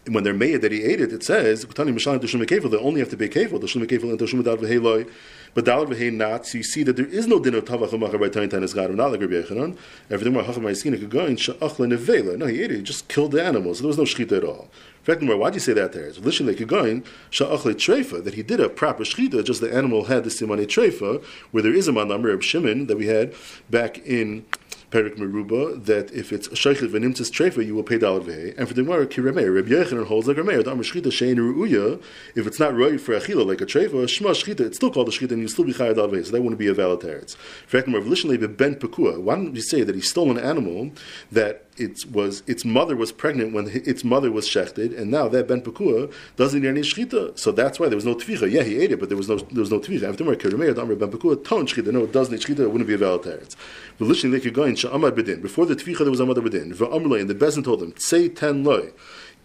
when 0.09 0.23
they're 0.23 0.33
made 0.33 0.61
that 0.61 0.71
he 0.71 0.83
ate 0.83 1.01
it, 1.01 1.11
it 1.11 1.23
says 1.23 1.65
they 1.65 1.83
only 1.83 2.99
have 2.99 3.09
to 3.09 3.17
be 3.17 3.29
kefil. 3.29 3.59
The 3.59 3.67
shlim 3.67 3.81
and 3.81 4.19
the 4.19 4.25
shlim 4.25 4.43
dal 4.43 4.57
v'heloi, 4.57 5.09
but 5.53 5.65
dal 5.65 5.85
v'hei 5.85 6.13
not. 6.13 6.53
You 6.53 6.63
see 6.63 6.83
that 6.83 6.95
there 6.95 7.05
is 7.05 7.27
no 7.27 7.39
din 7.39 7.55
of 7.55 7.65
tavach 7.65 7.89
u'machar 7.89 8.19
by 8.19 8.29
tain 8.29 8.49
tanis 8.49 8.73
gadav. 8.73 8.95
Not 8.95 9.11
like 9.11 9.21
Rabbi 9.21 9.33
Yechanan. 9.33 9.77
Everything 10.09 10.33
more 10.33 10.43
hacham 10.43 10.63
ma'isina 10.63 10.99
could 10.99 11.09
go 11.09 11.25
in 11.25 11.35
she'achla 11.35 11.87
nevela. 11.87 12.37
No, 12.37 12.45
he 12.45 12.63
ate 12.63 12.71
it. 12.71 12.77
He 12.77 12.83
just 12.83 13.07
killed 13.07 13.31
the 13.31 13.43
animals. 13.43 13.77
So 13.77 13.83
there 13.83 13.87
was 13.89 13.97
no 13.97 14.03
shchita 14.03 14.37
at 14.37 14.43
all. 14.43 14.69
In 15.05 15.15
fact, 15.15 15.23
why 15.23 15.49
do 15.49 15.55
you 15.55 15.59
say 15.61 15.73
that 15.73 15.93
there? 15.93 16.05
It's 16.07 16.19
literally 16.19 16.55
could 16.55 16.67
go 16.67 16.83
in 16.83 17.03
she'achle 17.29 17.73
treifa 17.73 18.23
that 18.23 18.33
he 18.33 18.43
did 18.43 18.59
a 18.59 18.69
proper 18.69 19.03
shchita. 19.03 19.43
Just 19.43 19.61
the 19.61 19.73
animal 19.73 20.05
had 20.05 20.23
the 20.23 20.29
simane 20.29 20.65
treifa, 20.65 21.23
where 21.51 21.63
there 21.63 21.73
is 21.73 21.87
a 21.87 21.93
man 21.93 22.07
number 22.07 22.29
of 22.31 22.43
Shimon 22.43 22.87
that 22.87 22.97
we 22.97 23.07
had 23.07 23.33
back 23.69 23.99
in. 23.99 24.45
Perik 24.89 25.17
Meruba 25.17 25.83
that 25.85 26.11
if 26.11 26.31
it's 26.31 26.47
Sheikhet 26.49 26.89
v'nimtzis 26.89 27.29
treifa, 27.29 27.65
you 27.65 27.75
will 27.75 27.83
pay 27.83 27.99
dalad 27.99 28.23
vehe. 28.23 28.57
And 28.57 28.69
for 28.69 28.73
the 28.73 28.83
Gemara, 28.83 29.05
Kiramei, 29.05 29.53
Rabbi 29.53 29.69
Yechanan 29.69 30.05
holds 30.05 30.27
like 30.29 30.37
Rameir, 30.37 30.63
the 30.63 30.71
Amr 30.71 30.83
Shchita 30.83 31.07
shein 31.07 31.35
ru'uya, 31.35 32.01
if 32.35 32.47
it's 32.47 32.57
not 32.57 32.73
right 32.73 32.99
for 32.99 33.13
Achila 33.19 33.45
like 33.45 33.59
a 33.59 33.65
treifa, 33.65 33.91
Shma 34.05 34.31
Shchita, 34.31 34.61
it's 34.61 34.77
still 34.77 34.89
called 34.89 35.09
a 35.09 35.11
Shchita 35.11 35.31
and 35.31 35.41
you 35.41 35.49
still 35.49 35.65
be 35.65 35.73
Chayad 35.73 35.95
dalad 35.95 36.25
so 36.25 36.31
that 36.31 36.41
wouldn't 36.41 36.57
be 36.57 36.67
a 36.67 36.73
valid 36.73 37.01
teretz. 37.01 37.35
For 37.35 37.79
Rav 37.79 38.05
Lishan 38.05 38.57
ben 38.57 38.75
Pekua, 38.75 39.19
why 39.19 39.35
don't 39.35 39.53
you 39.53 39.61
say 39.61 39.83
that 39.83 39.93
he 39.93 40.01
stole 40.01 40.31
an 40.31 40.39
animal 40.39 40.91
that 41.33 41.66
it 41.77 42.05
was 42.11 42.43
its 42.47 42.65
mother 42.65 42.95
was 42.95 43.11
pregnant 43.11 43.53
when 43.53 43.67
its 43.67 44.03
mother 44.03 44.31
was 44.31 44.47
shechted, 44.47 44.97
and 44.97 45.11
now 45.11 45.27
that 45.27 45.47
ben 45.47 45.61
pekua 45.61 46.11
doesn't 46.35 46.61
need 46.61 46.67
any 46.67 46.81
shchita. 46.81 47.37
So 47.37 47.51
that's 47.51 47.79
why 47.79 47.87
there 47.87 47.95
was 47.95 48.05
no 48.05 48.15
tvicha. 48.15 48.49
Yeah, 48.51 48.63
he 48.63 48.77
ate 48.79 48.91
it, 48.91 48.99
but 48.99 49.09
there 49.09 49.17
was 49.17 49.29
no 49.29 49.37
there 49.37 49.61
was 49.61 49.71
no 49.71 49.79
tvicha. 49.79 50.03
After 50.03 50.23
Merker 50.23 50.49
ben 50.49 51.11
pekua 51.11 51.43
ton 51.43 51.67
shchita. 51.67 51.91
No, 51.91 52.03
it 52.03 52.11
doesn't 52.11 52.33
need 52.33 52.41
shchita. 52.41 52.61
It 52.61 52.71
wouldn't 52.71 52.87
be 52.87 52.93
a 52.93 52.97
valid 52.97 53.21
teretz. 53.23 53.55
But 53.97 54.05
literally, 54.05 54.37
they 54.37 54.43
could 54.43 54.53
go 54.53 54.63
in 54.63 54.75
she'amad 54.75 55.15
bedin. 55.15 55.41
Before 55.41 55.65
the 55.65 55.75
tvicha, 55.75 55.99
there 55.99 56.11
was 56.11 56.19
amad 56.19 56.35
bedin. 56.35 56.71
And 57.19 57.29
the 57.29 57.35
bezin 57.35 57.63
told 57.63 57.81
him, 57.81 57.93
say 57.97 58.29
ten 58.29 58.63
loy. 58.63 58.91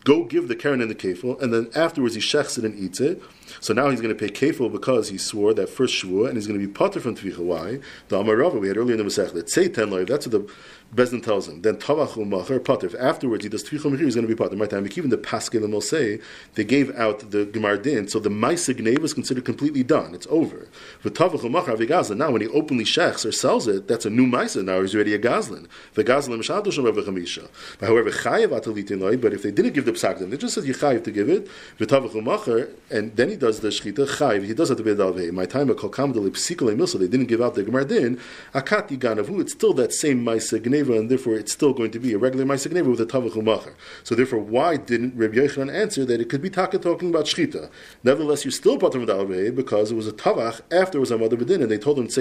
Go 0.04 0.24
give 0.24 0.48
the 0.48 0.56
karen 0.56 0.80
and 0.80 0.90
the 0.90 0.96
kefil, 0.96 1.40
and 1.40 1.54
then 1.54 1.70
afterwards 1.76 2.16
he 2.16 2.20
shechs 2.20 2.58
it 2.58 2.64
and 2.64 2.76
eats 2.76 3.00
it. 3.00 3.22
So 3.60 3.72
now 3.72 3.88
he's 3.88 4.00
going 4.00 4.12
to 4.12 4.18
pay 4.18 4.32
kefil 4.32 4.72
because 4.72 5.10
he 5.10 5.16
swore 5.16 5.54
that 5.54 5.68
first 5.68 5.94
shvua, 5.94 6.26
and 6.26 6.36
he's 6.36 6.48
going 6.48 6.58
to 6.58 6.66
be 6.66 6.72
potter 6.72 6.98
from 6.98 7.14
tvicha. 7.14 7.38
Why? 7.38 7.78
The 8.08 8.16
Amarava 8.16 8.60
we 8.60 8.66
had 8.66 8.76
earlier 8.76 8.96
in 8.96 8.98
the 8.98 9.04
Masech. 9.04 9.48
Say 9.48 9.68
ten 9.68 9.90
loy. 9.90 10.04
That's 10.04 10.26
what 10.26 10.32
the 10.32 10.52
Bezdin 10.94 11.24
tells 11.24 11.48
him. 11.48 11.62
Then 11.62 11.76
Tavach 11.76 12.14
Macher 12.14 12.62
Pater. 12.62 12.86
If 12.86 12.94
afterwards 12.96 13.44
he 13.44 13.48
does 13.48 13.64
Tvicha 13.64 13.90
Mechir, 13.90 14.04
he's 14.04 14.14
going 14.14 14.26
to 14.26 14.34
be 14.34 14.36
Pater. 14.36 14.56
My 14.56 14.66
time, 14.66 14.86
even 14.86 15.10
the 15.10 15.16
Paskel 15.16 15.64
and 15.64 15.82
say 15.82 16.20
they 16.54 16.64
gave 16.64 16.94
out 16.96 17.30
the 17.30 17.46
Gemar 17.46 17.82
Din, 17.82 18.08
so 18.08 18.18
the 18.18 18.28
Maisa 18.28 18.74
Gneva 18.74 19.04
is 19.04 19.14
considered 19.14 19.44
completely 19.44 19.82
done. 19.82 20.14
It's 20.14 20.26
over. 20.28 20.68
But 21.02 21.14
Tavach 21.14 21.40
Macher 21.40 21.76
Avigazlan. 21.76 22.18
Now, 22.18 22.30
when 22.30 22.42
he 22.42 22.48
openly 22.48 22.84
shechs 22.84 23.24
or 23.24 23.32
sells 23.32 23.66
it, 23.66 23.88
that's 23.88 24.04
a 24.04 24.10
new 24.10 24.26
Maisa. 24.26 24.62
Now 24.64 24.82
he's 24.82 24.94
already 24.94 25.14
a 25.14 25.18
Gazlan. 25.18 25.66
The 25.94 26.04
Gazlan 26.04 26.38
Mishadosh 26.38 26.84
Rav 26.84 26.96
Chamisha. 26.96 27.48
However, 27.80 28.10
Chayev 28.10 28.48
Atalitin 28.48 29.00
Loi. 29.00 29.16
But 29.16 29.32
if 29.32 29.42
they 29.42 29.50
didn't 29.50 29.72
give 29.72 29.86
the 29.86 29.92
Psakdim, 29.92 30.30
they 30.30 30.36
just 30.36 30.54
said 30.54 30.64
you 30.64 30.74
Chayev 30.74 31.04
to 31.04 31.10
give 31.10 31.28
it. 31.28 31.48
V'Tavach 31.78 32.12
Macher, 32.12 32.68
and 32.90 33.16
then 33.16 33.30
he 33.30 33.36
does 33.36 33.60
the 33.60 33.68
Shchita 33.68 34.06
Chayev. 34.06 34.44
He 34.44 34.52
does 34.52 34.68
have 34.68 34.76
to 34.78 34.84
be 34.84 34.90
Dalvei. 34.90 35.32
My 35.32 35.46
time, 35.46 35.70
a 35.70 35.74
Kolkam 35.74 36.12
Deli 36.12 36.30
Psikale. 36.30 36.72
They 36.98 37.08
didn't 37.08 37.26
give 37.26 37.40
out 37.40 37.54
the 37.54 37.64
Gemar 37.64 37.86
Din. 37.86 38.18
Akati 38.54 38.98
Ganavu. 38.98 39.40
It's 39.40 39.52
still 39.52 39.72
that 39.74 39.92
same 39.92 40.24
Maisa 40.24 40.60
Gneva, 40.60 40.81
and 40.90 41.10
therefore 41.10 41.34
it's 41.34 41.52
still 41.52 41.72
going 41.72 41.90
to 41.90 41.98
be 41.98 42.12
a 42.12 42.18
regular 42.18 42.44
Maisa 42.44 42.70
with 42.86 43.00
a 43.00 43.06
Tavach 43.06 43.32
Umacher. 43.32 43.74
So 44.02 44.14
therefore, 44.14 44.40
why 44.40 44.76
didn't 44.76 45.16
Rabbi 45.16 45.36
Yochanan 45.36 45.72
answer 45.72 46.04
that 46.04 46.20
it 46.20 46.28
could 46.28 46.42
be 46.42 46.50
Taka 46.50 46.78
talking 46.78 47.10
about 47.10 47.26
Shchita? 47.26 47.70
Nevertheless, 48.02 48.44
you're 48.44 48.52
still 48.52 48.78
Pater 48.78 48.98
Medalvei 48.98 49.54
because 49.54 49.92
it 49.92 49.94
was 49.94 50.06
a 50.06 50.12
Tavach 50.12 50.60
after 50.70 50.98
it 50.98 51.00
was 51.00 51.10
a 51.10 51.18
Mother 51.18 51.36
Bedin, 51.36 51.62
and 51.62 51.70
they 51.70 51.78
told 51.78 51.98
him 51.98 52.08
to 52.08 52.12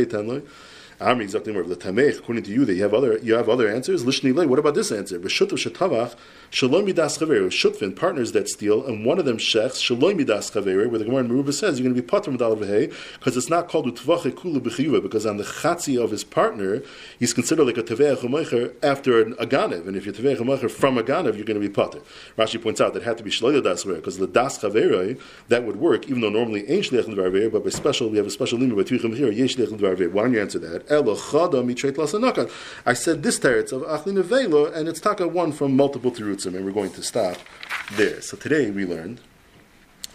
Exactly 1.02 1.52
more 1.52 1.64
of 1.64 1.70
the 1.70 1.76
Tamech. 1.76 2.20
According 2.20 2.44
to 2.44 2.52
you, 2.52 2.64
that 2.64 2.76
you 2.76 2.84
have 2.84 2.94
other 2.94 3.18
you 3.18 3.34
have 3.34 3.50
other 3.50 3.68
answers. 3.68 4.04
Lishni 4.04 4.34
What 4.48 4.60
about 4.60 4.76
this 4.76 4.92
answer? 4.92 5.20
B'shutav 5.20 5.54
shetavach 5.54 6.16
shalom 6.52 6.86
midas. 6.86 7.18
Shutfin 7.18 7.96
partners 7.96 8.34
that 8.34 8.48
steal, 8.48 8.86
and 8.86 9.04
one 9.04 9.18
of 9.18 9.26
them 9.26 9.38
shechs 9.38 9.82
shalom 9.82 10.18
midas. 10.18 10.54
Where 10.54 10.64
the 10.64 11.06
Gemara 11.06 11.24
in 11.24 11.30
Meruba 11.30 11.54
says 11.54 11.80
you're 11.80 11.92
going 11.92 11.96
to 11.96 12.02
be 12.02 12.08
pater 12.08 12.30
medal 12.30 12.56
because 12.56 13.36
it's 13.36 13.50
not 13.50 13.68
called 13.68 13.88
utvach 13.88 14.32
b'chiyuva 14.32 15.02
because 15.02 15.26
on 15.26 15.38
the 15.38 15.44
chatzi 15.44 16.02
of 16.02 16.12
his 16.12 16.24
partner 16.24 16.84
he's 17.18 17.34
considered 17.34 17.66
like 17.66 17.78
a 17.78 17.84
tevei 17.84 18.16
chumaycher 18.16 18.76
after 18.84 19.24
an 19.24 19.34
aganev, 19.36 19.88
and 19.88 19.98
if 19.98 20.06
you're 20.06 20.14
tevei 20.14 20.38
chumaycher 20.38 20.70
from 20.70 20.98
aganev, 20.98 21.36
you're 21.36 21.46
going 21.46 21.60
to 21.60 21.68
be 21.68 21.70
pater. 21.70 22.02
Rashi 22.38 22.62
points 22.62 22.80
out 22.80 22.94
that 22.94 23.02
had 23.02 23.18
to 23.18 23.24
be 23.24 23.32
shloya 23.32 23.64
das 23.64 23.86
because 23.86 24.20
the 24.20 24.28
das 24.28 24.60
chaver 24.60 25.20
that 25.48 25.64
would 25.64 25.78
work 25.78 26.08
even 26.08 26.22
though 26.22 26.30
normally 26.30 26.70
ain't 26.70 26.86
shliach 26.86 27.52
but 27.52 27.64
by 27.64 27.70
special 27.72 28.10
we 28.10 28.18
have 28.18 28.28
a 28.28 28.30
special 28.30 28.60
limit 28.60 28.78
by 28.78 28.84
tvichim 28.84 29.16
here 29.16 29.32
yesh 29.32 29.56
shliach 29.56 30.12
Why 30.12 30.22
don't 30.22 30.34
you 30.34 30.42
answer 30.42 30.60
that? 30.60 30.91
I 30.92 32.94
said 32.94 33.24
this 33.24 33.40
teretz 33.40 33.72
of 33.72 33.82
Achli 33.84 34.14
Nevela, 34.14 34.76
and 34.76 34.90
it's 34.90 35.00
taka 35.00 35.26
one 35.26 35.54
from 35.54 35.76
multiple 35.76 36.12
terutzim, 36.12 36.56
and 36.56 36.66
we're 36.66 36.72
going 36.72 36.92
to 36.92 37.02
stop 37.02 37.38
there. 37.94 38.22
So 38.22 38.36
today 38.36 38.72
we 38.72 38.86
learned 38.86 39.22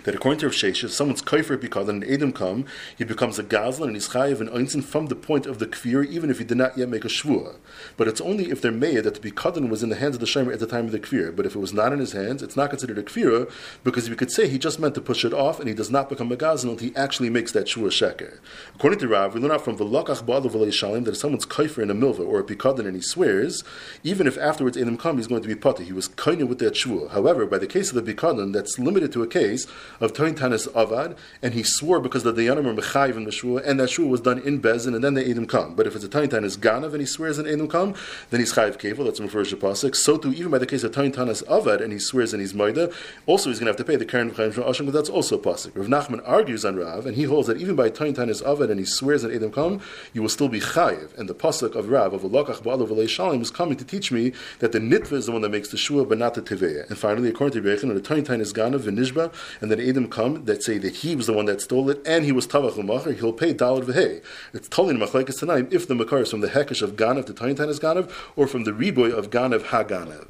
that 0.06 0.14
according 0.14 0.38
to 0.38 0.46
Rav 0.46 0.54
Sheshes, 0.54 0.90
someone's 0.90 1.20
kaifer 1.20 1.60
because 1.60 1.88
an 1.88 2.04
Edom 2.04 2.32
come, 2.32 2.64
he 2.96 3.02
becomes 3.02 3.40
a 3.40 3.42
gazlan 3.42 3.88
and 3.88 3.96
he's 3.96 4.08
chayiv 4.08 4.40
and 4.40 4.48
einzin 4.50 4.82
from 4.82 5.06
the 5.06 5.16
point 5.16 5.46
of 5.46 5.58
the 5.58 5.66
kfir, 5.66 6.06
even 6.06 6.30
if 6.30 6.38
he 6.38 6.44
did 6.44 6.56
not 6.56 6.78
yet 6.78 6.88
make 6.88 7.04
a 7.04 7.08
shvua. 7.08 7.56
But 7.96 8.06
it's 8.06 8.20
only 8.20 8.50
if 8.50 8.62
they're 8.62 8.70
made 8.70 9.02
that 9.02 9.20
the 9.20 9.30
bikadon 9.30 9.68
was 9.68 9.82
in 9.82 9.88
the 9.88 9.96
hands 9.96 10.14
of 10.14 10.20
the 10.20 10.26
shemer 10.26 10.52
at 10.52 10.60
the 10.60 10.66
time 10.66 10.86
of 10.86 10.92
the 10.92 11.00
kfir. 11.00 11.34
But 11.34 11.44
if 11.44 11.56
it 11.56 11.58
was 11.58 11.72
not 11.72 11.92
in 11.92 11.98
his 11.98 12.12
hands, 12.12 12.40
it's 12.40 12.56
not 12.56 12.70
considered 12.70 12.98
a 12.98 13.02
kfira 13.02 13.50
because 13.82 14.08
we 14.08 14.14
could 14.14 14.30
say 14.30 14.46
he 14.48 14.58
just 14.58 14.78
meant 14.78 14.94
to 14.94 15.00
push 15.00 15.24
it 15.24 15.34
off 15.34 15.58
and 15.58 15.68
he 15.68 15.74
does 15.74 15.90
not 15.90 16.08
become 16.08 16.30
a 16.30 16.36
gazlan 16.36 16.70
until 16.70 16.88
he 16.88 16.94
actually 16.94 17.28
makes 17.28 17.50
that 17.50 17.66
shvua 17.66 17.88
sheker. 17.88 18.38
According 18.76 19.00
to 19.00 19.08
Rav, 19.08 19.34
we 19.34 19.40
learn 19.40 19.50
out 19.50 19.64
from 19.64 19.76
the 19.76 19.84
velakach 19.84 20.22
ba'alav 20.24 20.52
shalim 20.52 21.04
that 21.04 21.10
if 21.10 21.16
someone's 21.16 21.46
kaifer 21.46 21.82
in 21.82 21.90
a 21.90 21.94
milva 21.96 22.20
or 22.20 22.38
a 22.38 22.44
bikadon 22.44 22.86
and 22.86 22.94
he 22.94 23.02
swears, 23.02 23.64
even 24.04 24.28
if 24.28 24.38
afterwards 24.38 24.76
Edom 24.76 24.96
come, 24.96 25.16
he's 25.16 25.26
going 25.26 25.42
to 25.42 25.48
be 25.48 25.56
potter. 25.56 25.82
He 25.82 25.92
was 25.92 26.08
kaina 26.08 26.46
with 26.46 26.60
that 26.60 26.74
shvua. 26.74 27.10
However, 27.10 27.44
by 27.44 27.58
the 27.58 27.66
case 27.66 27.92
of 27.92 28.04
the 28.04 28.14
bikadon, 28.14 28.52
that's 28.52 28.78
limited 28.78 29.12
to 29.12 29.24
a 29.24 29.26
case 29.26 29.66
of 30.00 30.12
Toin 30.12 30.34
Tanis 30.34 30.68
Avad, 30.68 31.16
and 31.42 31.54
he 31.54 31.62
swore 31.62 32.00
because 32.00 32.22
the 32.22 32.32
Dayanim 32.32 32.66
are 32.66 32.74
Mechayiv 32.74 33.16
in 33.16 33.24
the 33.24 33.32
Shua, 33.32 33.62
and 33.64 33.78
that 33.80 33.90
Shua 33.90 34.06
was 34.06 34.20
done 34.20 34.38
in 34.40 34.60
Bezin, 34.60 34.94
and 34.94 35.02
then 35.02 35.14
the 35.14 35.28
Edom 35.28 35.46
come. 35.46 35.74
But 35.74 35.86
if 35.86 35.94
it's 35.94 36.04
a 36.04 36.08
Toin 36.08 36.28
Tanis 36.28 36.58
Ganav 36.58 36.92
and 36.92 37.00
he 37.00 37.06
swears 37.06 37.38
in 37.38 37.46
Edom 37.46 37.68
come, 37.68 37.94
then 38.30 38.40
he's 38.40 38.52
Chayiv 38.52 38.78
Kevel, 38.78 39.04
that's 39.04 39.18
the 39.18 39.28
first 39.28 39.54
Pasuk. 39.54 39.94
So 39.96 40.16
too, 40.16 40.32
even 40.32 40.50
by 40.50 40.58
the 40.58 40.66
case 40.66 40.82
of 40.84 40.92
Toin 40.92 41.12
Tanis 41.12 41.44
Avad, 41.44 41.82
and 41.82 41.92
he 41.92 41.98
swears 41.98 42.34
in 42.34 42.40
his 42.40 42.54
Maida, 42.54 42.90
also 43.26 43.50
he's 43.50 43.58
going 43.58 43.66
to 43.66 43.70
have 43.70 43.76
to 43.76 43.84
pay 43.84 43.96
the 43.96 44.04
Karen 44.04 44.30
Chayim 44.30 44.52
from 44.52 44.64
Asham, 44.64 44.86
but 44.86 44.92
that's 44.92 45.08
also 45.08 45.38
Pasuk. 45.38 45.76
Rav 45.76 45.86
Nachman 45.86 46.22
argues 46.26 46.64
on 46.64 46.76
Rav, 46.76 47.06
and 47.06 47.16
he 47.16 47.24
holds 47.24 47.48
that 47.48 47.58
even 47.58 47.76
by 47.76 47.88
Toin 47.88 48.14
Tanis 48.14 48.42
Avad, 48.42 48.70
and 48.70 48.78
he 48.78 48.86
swears 48.86 49.24
in 49.24 49.32
Edom 49.32 49.52
come, 49.52 49.80
you 50.12 50.22
will 50.22 50.28
still 50.28 50.48
be 50.48 50.60
Chayiv. 50.60 51.16
And 51.18 51.28
the 51.28 51.34
Pasuk 51.34 51.74
of 51.74 51.88
Rav, 51.88 52.12
of 52.12 52.22
Alakach 52.22 52.62
Ba'alav 52.62 52.88
Shalim, 52.88 53.40
is 53.40 53.50
coming 53.50 53.76
to 53.76 53.84
teach 53.84 54.12
me 54.12 54.32
that 54.58 54.72
the 54.72 54.78
Nitva 54.78 55.12
is 55.12 55.26
the 55.26 55.32
one 55.32 55.42
that 55.42 55.50
makes 55.50 55.68
the 55.68 55.76
Shua, 55.76 56.04
but 56.04 56.18
not 56.18 56.34
the 56.34 56.42
Teveya. 56.42 56.88
And 56.88 56.98
finally, 56.98 57.28
according 57.28 57.62
to 57.62 57.68
Rebbe 57.68 57.94
the 57.94 58.00
Toin 58.00 58.24
Tanis 58.24 58.52
Ganav, 58.52 58.80
Nishba, 58.80 59.32
and 59.60 59.70
then 59.70 59.85
Edom 59.86 60.08
come, 60.08 60.44
that 60.46 60.62
say 60.62 60.78
that 60.78 60.96
he 60.96 61.14
was 61.14 61.26
the 61.26 61.32
one 61.32 61.46
that 61.46 61.60
stole 61.60 61.88
it 61.90 62.02
and 62.04 62.24
he 62.24 62.32
was 62.32 62.46
Tavach 62.46 62.72
Umacher, 62.72 63.16
he'll 63.16 63.32
pay 63.32 63.54
Dalad 63.54 63.84
V'hei. 63.84 64.22
It's 64.52 64.68
totally 64.68 64.96
Machlekes 64.96 65.38
tonight 65.38 65.68
if 65.70 65.86
the 65.86 65.94
Makar 65.94 66.22
is 66.22 66.30
from 66.30 66.40
the 66.40 66.48
Hekesh 66.48 66.82
of 66.82 66.96
Ganav, 66.96 67.26
the 67.26 67.34
Taintan 67.34 67.68
is 67.68 67.78
Ganav, 67.78 68.10
or 68.34 68.46
from 68.46 68.64
the 68.64 68.72
Reboy 68.72 69.12
of 69.12 69.30
Ganav 69.30 69.60
HaGanav. 69.60 70.28